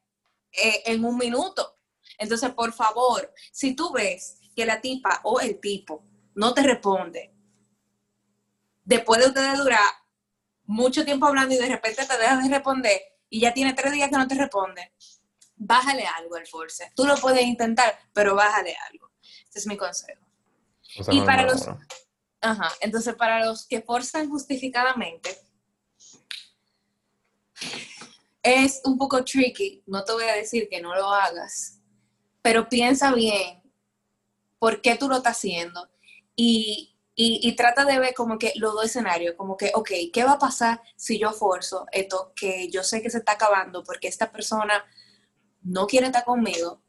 eh, 0.52 0.82
en 0.86 1.04
un 1.04 1.16
minuto. 1.16 1.78
Entonces, 2.18 2.50
por 2.50 2.72
favor, 2.72 3.32
si 3.52 3.74
tú 3.74 3.92
ves 3.92 4.38
que 4.58 4.66
la 4.66 4.80
tipa 4.80 5.20
o 5.22 5.38
el 5.38 5.60
tipo 5.60 6.02
no 6.34 6.52
te 6.52 6.62
responde, 6.62 7.32
después 8.82 9.20
de 9.20 9.28
ustedes 9.28 9.56
durar 9.56 9.88
mucho 10.64 11.04
tiempo 11.04 11.26
hablando 11.26 11.54
y 11.54 11.58
de 11.58 11.68
repente 11.68 12.04
te 12.04 12.18
dejas 12.18 12.42
de 12.42 12.48
responder 12.52 13.00
y 13.30 13.38
ya 13.38 13.54
tiene 13.54 13.72
tres 13.74 13.92
días 13.92 14.10
que 14.10 14.16
no 14.16 14.26
te 14.26 14.34
responde, 14.34 14.92
bájale 15.54 16.04
algo 16.06 16.34
al 16.34 16.44
force. 16.48 16.90
Tú 16.96 17.06
lo 17.06 17.14
puedes 17.18 17.42
intentar, 17.42 17.96
pero 18.12 18.34
bájale 18.34 18.74
algo. 18.90 19.12
Este 19.44 19.60
es 19.60 19.66
mi 19.68 19.76
consejo. 19.76 20.26
y 21.12 21.20
para 21.20 21.44
los... 21.44 21.68
Ajá, 22.40 22.72
entonces 22.80 23.14
para 23.14 23.44
los 23.44 23.64
que 23.64 23.80
forzan 23.80 24.28
justificadamente, 24.28 25.38
es 28.42 28.80
un 28.82 28.98
poco 28.98 29.24
tricky, 29.24 29.84
no 29.86 30.02
te 30.02 30.12
voy 30.14 30.24
a 30.24 30.34
decir 30.34 30.68
que 30.68 30.80
no 30.80 30.96
lo 30.96 31.12
hagas, 31.12 31.78
pero 32.42 32.68
piensa 32.68 33.12
bien 33.14 33.67
por 34.58 34.80
qué 34.80 34.96
tú 34.96 35.08
lo 35.08 35.16
estás 35.16 35.36
haciendo 35.36 35.88
y, 36.34 36.94
trata 37.56 37.84
de 37.84 37.98
ver 37.98 38.14
como 38.14 38.38
que 38.38 38.52
los 38.56 38.74
dos 38.74 38.84
escenarios, 38.84 39.34
como 39.36 39.56
que, 39.56 39.72
ok, 39.74 39.90
¿qué 40.12 40.24
va 40.24 40.32
a 40.32 40.38
pasar 40.38 40.80
si 40.96 41.18
yo 41.18 41.32
forzo 41.32 41.86
esto 41.90 42.32
que 42.36 42.68
yo 42.68 42.84
sé 42.84 43.02
que 43.02 43.10
se 43.10 43.18
está 43.18 43.32
acabando 43.32 43.82
porque 43.82 44.06
esta 44.06 44.30
persona 44.30 44.84
no 45.62 45.86
quiere 45.86 46.06
estar 46.06 46.24
conmigo? 46.24 46.80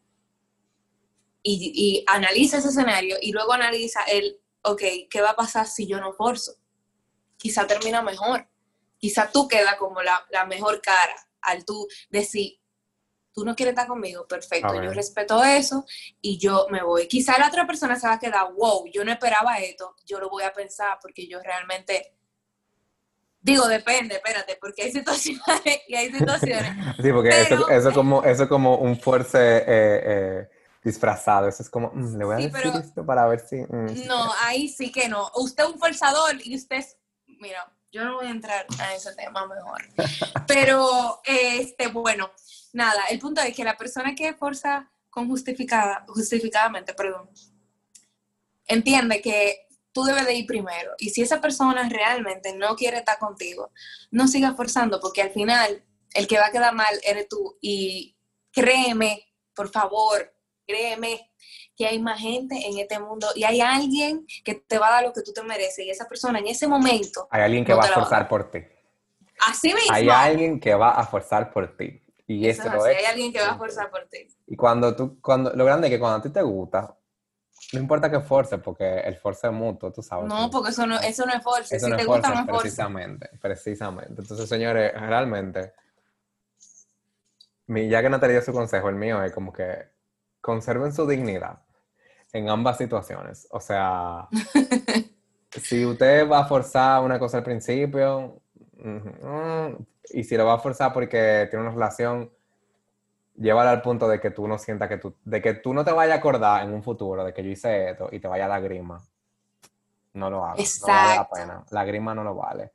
Y, 1.41 2.03
analiza 2.07 2.57
ese 2.57 2.67
escenario 2.69 3.17
y 3.21 3.31
luego 3.31 3.53
analiza 3.53 4.03
el, 4.03 4.39
ok, 4.61 4.81
¿qué 5.09 5.21
va 5.21 5.31
a 5.31 5.35
pasar 5.35 5.65
si 5.65 5.87
yo 5.87 5.99
no 5.99 6.13
forzo? 6.13 6.57
Quizá 7.37 7.65
termina 7.65 8.03
mejor. 8.03 8.47
Quizá 8.99 9.31
tú 9.31 9.47
queda 9.47 9.77
como 9.77 10.03
la, 10.03 10.27
la 10.29 10.45
mejor 10.45 10.81
cara 10.81 11.15
al 11.41 11.65
tú 11.65 11.87
decir, 12.09 12.58
tú 13.39 13.45
no 13.45 13.55
quieres 13.55 13.71
estar 13.73 13.87
conmigo, 13.87 14.27
perfecto, 14.27 14.73
yo 14.83 14.91
respeto 14.93 15.41
eso 15.43 15.85
y 16.21 16.37
yo 16.37 16.67
me 16.69 16.83
voy. 16.83 17.07
Quizá 17.07 17.37
la 17.39 17.47
otra 17.47 17.65
persona 17.65 17.95
se 17.97 18.07
va 18.07 18.13
a 18.15 18.19
quedar, 18.19 18.51
wow, 18.53 18.85
yo 18.91 19.05
no 19.05 19.11
esperaba 19.11 19.57
esto, 19.59 19.95
yo 20.05 20.19
lo 20.19 20.29
voy 20.29 20.43
a 20.43 20.51
pensar 20.53 20.97
porque 21.01 21.27
yo 21.27 21.39
realmente 21.41 22.13
Digo, 23.41 23.69
depende, 23.69 24.15
espérate, 24.15 24.57
porque 24.59 24.81
hay 24.83 24.91
situaciones 24.91 25.41
y 25.87 25.95
hay 25.95 26.11
situaciones. 26.11 26.73
Sí, 27.01 27.09
porque 27.13 27.29
Pero- 27.29 27.55
eso, 27.55 27.69
eso, 27.69 27.93
como, 27.93 28.21
eso 28.25 28.43
es 28.43 28.49
como 28.49 28.75
un 28.75 28.99
force 28.99 29.37
eh, 29.59 29.63
eh, 29.65 30.49
disfrazado. 30.83 31.47
Eso 31.47 31.63
es 31.63 31.69
como, 31.69 31.89
"Mm, 31.93 32.17
le 32.17 32.25
voy 32.25 32.35
a 32.35 32.37
Sí, 32.39 32.43
decir 32.49 32.59
pero- 32.63 32.79
esto 32.79 33.05
para 33.05 33.25
ver 33.27 33.39
si... 33.39 33.55
mm, 33.55 33.95
si 33.95 34.03
No, 34.03 34.29
ahí 34.41 34.67
sí 34.67 34.91
que 34.91 35.07
no. 35.07 35.31
Usted 35.35 35.63
es 35.63 35.69
un 35.69 35.79
forzador 35.79 36.35
y 36.43 36.53
usted 36.57 36.75
es, 36.79 36.97
mira, 37.39 37.71
yo 37.93 38.03
no 38.03 38.15
voy 38.15 38.27
a 38.27 38.31
entrar 38.31 38.65
a 38.77 38.93
ese 38.93 39.15
tema 39.15 39.47
mejor. 39.47 39.83
Pero, 40.47 41.21
este, 41.23 41.87
bueno, 41.87 42.29
nada, 42.73 43.01
el 43.09 43.19
punto 43.19 43.41
es 43.41 43.55
que 43.55 43.63
la 43.63 43.77
persona 43.77 44.15
que 44.15 44.33
forza 44.33 44.91
con 45.09 45.27
justificada, 45.27 46.05
justificadamente, 46.07 46.93
perdón, 46.93 47.29
entiende 48.65 49.21
que 49.21 49.67
tú 49.91 50.03
debes 50.03 50.25
de 50.25 50.35
ir 50.35 50.45
primero. 50.45 50.91
Y 50.97 51.09
si 51.09 51.21
esa 51.21 51.41
persona 51.41 51.89
realmente 51.89 52.55
no 52.55 52.75
quiere 52.75 52.97
estar 52.97 53.17
contigo, 53.17 53.71
no 54.11 54.27
sigas 54.27 54.55
forzando, 54.55 54.99
porque 54.99 55.21
al 55.21 55.31
final 55.31 55.83
el 56.13 56.27
que 56.27 56.37
va 56.37 56.47
a 56.47 56.51
quedar 56.51 56.73
mal 56.73 56.93
eres 57.03 57.27
tú. 57.27 57.57
Y 57.61 58.15
créeme, 58.51 59.23
por 59.55 59.69
favor, 59.69 60.33
créeme 60.65 61.31
que 61.75 61.87
hay 61.87 61.99
más 61.99 62.19
gente 62.19 62.55
en 62.67 62.77
este 62.77 62.99
mundo 62.99 63.27
y 63.35 63.43
hay 63.45 63.61
alguien 63.61 64.25
que 64.43 64.55
te 64.55 64.77
va 64.77 64.89
a 64.89 64.91
dar 64.91 65.03
lo 65.03 65.13
que 65.13 65.21
tú 65.21 65.31
te 65.33 65.41
mereces. 65.43 65.85
Y 65.85 65.89
esa 65.89 66.07
persona 66.07 66.39
en 66.39 66.47
ese 66.47 66.67
momento, 66.67 67.27
Hay 67.31 67.41
alguien 67.41 67.65
que 67.65 67.71
No 67.71 67.77
va 67.77 67.83
te 67.83 67.87
a 67.87 67.91
la 67.91 67.97
va 67.97 68.03
a 68.03 68.05
forzar 68.05 68.27
por 68.27 68.51
ti. 68.51 68.59
así 69.47 69.73
mismo, 69.73 69.93
Hay 69.93 70.09
alguien 70.09 70.59
que 70.59 70.75
va 70.75 70.91
a 70.91 71.05
forzar 71.05 71.51
por 71.51 71.75
ti. 71.77 72.01
Y 72.29 72.47
eso 72.47 72.61
eso 72.61 72.73
es 72.73 72.83
así, 72.83 72.89
hay 72.89 73.05
alguien 73.05 73.33
que 73.33 73.41
va 73.41 73.53
a 73.53 73.57
forzar 73.57 73.89
por 73.89 74.05
ti. 74.07 74.27
Y 74.45 74.55
cuando 74.55 74.95
tú, 74.95 75.19
cuando, 75.19 75.51
lo 75.51 75.65
grande 75.65 75.87
es 75.87 75.93
que 75.93 75.99
cuando 75.99 76.19
a 76.19 76.21
ti 76.21 76.29
te 76.29 76.43
gusta, 76.43 76.95
no 77.73 77.79
importa 77.79 78.11
que 78.11 78.19
force, 78.19 78.59
porque 78.59 78.99
el 78.99 79.15
force 79.17 79.47
es 79.47 79.53
mutuo, 79.53 79.91
tú 79.91 80.03
sabes. 80.03 80.27
No, 80.27 80.47
porque 80.51 80.69
eso 80.69 80.85
no, 80.85 80.99
eso 80.99 81.25
no 81.25 81.33
es 81.33 81.41
force. 81.41 81.75
Eso 81.75 81.87
si 81.87 81.91
no 81.91 81.97
te 81.97 82.05
gusta, 82.05 82.29
no 82.29 82.41
es 82.41 82.45
force. 82.45 82.61
precisamente, 82.61 83.29
precisamente. 83.41 84.21
Entonces, 84.21 84.47
señores, 84.47 84.93
realmente, 84.93 85.73
mi, 87.65 87.89
ya 87.89 88.03
que 88.03 88.11
Natalia 88.11 88.35
dio 88.35 88.45
su 88.45 88.53
consejo, 88.53 88.89
el 88.89 88.95
mío 88.95 89.23
es 89.23 89.33
como 89.33 89.51
que 89.51 89.89
conserven 90.39 90.93
su 90.93 91.07
dignidad 91.07 91.63
en 92.31 92.47
ambas 92.47 92.77
situaciones. 92.77 93.47
O 93.49 93.59
sea, 93.59 94.27
si 95.51 95.83
usted 95.83 96.29
va 96.29 96.41
a 96.41 96.45
forzar 96.45 97.01
una 97.01 97.17
cosa 97.17 97.37
al 97.37 97.43
principio, 97.43 98.39
ujú, 98.83 99.85
y 100.11 100.23
si 100.23 100.37
lo 100.37 100.45
va 100.45 100.55
a 100.55 100.59
forzar 100.59 100.93
porque 100.93 101.47
tiene 101.49 101.65
una 101.65 101.73
relación, 101.73 102.31
llévala 103.35 103.71
al 103.71 103.81
punto 103.81 104.07
de 104.07 104.19
que 104.19 104.31
tú 104.31 104.47
no 104.47 104.57
sientas 104.57 104.89
que 104.89 104.97
tú, 104.97 105.15
de 105.23 105.41
que 105.41 105.55
tú 105.55 105.73
no 105.73 105.85
te 105.85 105.91
vayas 105.91 106.15
a 106.15 106.19
acordar 106.19 106.63
en 106.63 106.73
un 106.73 106.83
futuro 106.83 107.23
de 107.23 107.33
que 107.33 107.43
yo 107.43 107.49
hice 107.49 107.91
esto 107.91 108.09
y 108.11 108.19
te 108.19 108.27
vaya 108.27 108.45
a 108.45 108.49
dar 108.49 108.61
grima. 108.61 109.01
No 110.13 110.29
lo 110.29 110.45
hagas, 110.45 110.81
no 110.81 110.87
vale 110.87 111.15
la 111.15 111.29
pena. 111.29 111.63
La 111.71 111.85
grima 111.85 112.15
no 112.15 112.23
lo 112.23 112.35
vale. 112.35 112.71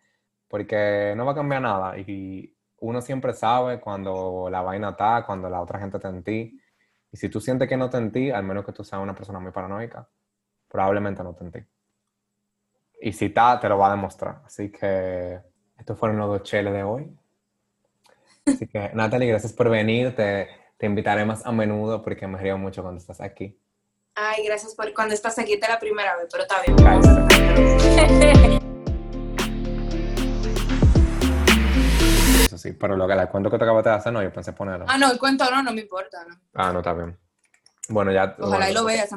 Porque 0.49 1.14
no 1.17 1.27
va 1.27 1.33
a 1.33 1.35
cambiar 1.35 1.62
nada. 1.62 1.99
Y 1.99 2.55
uno 2.79 3.01
siempre 3.01 3.33
sabe 3.33 3.81
cuando 3.81 4.49
la 4.51 4.62
vaina 4.62 4.90
está, 4.90 5.25
cuando 5.27 5.51
la 5.51 5.61
otra 5.61 5.81
gente 5.81 5.97
está 5.97 6.09
en 6.09 6.23
ti. 6.23 6.61
Y 7.11 7.17
si 7.17 7.29
tú 7.29 7.40
sientes 7.40 7.69
que 7.69 7.77
no 7.77 7.87
está 7.87 7.99
en 7.99 8.12
ti, 8.12 8.31
al 8.31 8.45
menos 8.45 8.64
que 8.64 8.73
tú 8.73 8.85
seas 8.85 9.03
una 9.03 9.14
persona 9.14 9.40
muy 9.40 9.53
paranoica, 9.53 10.09
probablemente 10.69 11.23
no 11.23 11.31
está 11.31 11.45
en 11.45 11.53
ti. 11.53 11.61
Y 13.01 13.12
si 13.12 13.27
está, 13.27 13.59
te 13.61 13.69
lo 13.69 13.79
va 13.79 13.88
a 13.88 13.97
demostrar. 13.97 14.43
Así 14.45 14.71
que 14.71 15.40
estos 15.79 15.99
fueron 15.99 16.19
los 16.19 16.29
dos 16.29 16.43
cheles 16.43 16.73
de 16.73 16.83
hoy. 16.83 17.11
Así 18.47 18.67
que, 18.67 18.91
Natalie, 18.95 19.29
gracias 19.29 19.53
por 19.53 19.71
venir. 19.71 20.15
Te, 20.15 20.49
te 20.77 20.87
invitaré 20.87 21.25
más 21.25 21.47
a 21.47 21.53
menudo 21.53 22.03
porque 22.03 22.27
me 22.27 22.39
río 22.39 22.59
mucho 22.59 22.83
cuando 22.83 23.01
estás 23.01 23.21
aquí. 23.21 23.59
Ay, 24.15 24.45
gracias 24.47 24.75
por 24.75 24.93
cuando 24.95 25.13
estás 25.15 25.39
aquí, 25.39 25.55
esta 25.55 25.67
es 25.67 25.73
la 25.73 25.81
primera 25.81 26.17
vez, 26.17 26.29
pero 26.31 26.45
está 26.45 26.63
bien. 26.63 26.77
Eso 32.45 32.59
sí, 32.59 32.73
pero 32.73 32.97
lo 32.97 33.09
que 33.09 33.15
el 33.15 33.29
cuento 33.29 33.51
que 33.51 33.59
te 33.59 33.65
acabaste 33.65 33.91
de 33.91 33.97
hacer, 33.97 34.13
no, 34.13 34.23
yo 34.23 34.33
pensé 34.33 34.53
ponerlo. 34.53 34.87
ah, 34.89 34.99
no, 34.99 35.11
el 35.11 35.19
cuento 35.19 35.45
no, 35.51 35.63
no 35.63 35.73
me 35.73 35.81
importa. 35.81 36.25
No. 36.29 36.37
Ah, 36.55 36.73
no, 36.73 36.79
está 36.79 36.93
bien. 36.93 37.19
Bueno, 37.89 38.13
ya. 38.13 38.37
Ojalá 38.39 38.71
y 38.71 38.75
bueno, 38.75 38.81
lo 38.81 38.87
veas, 38.87 39.11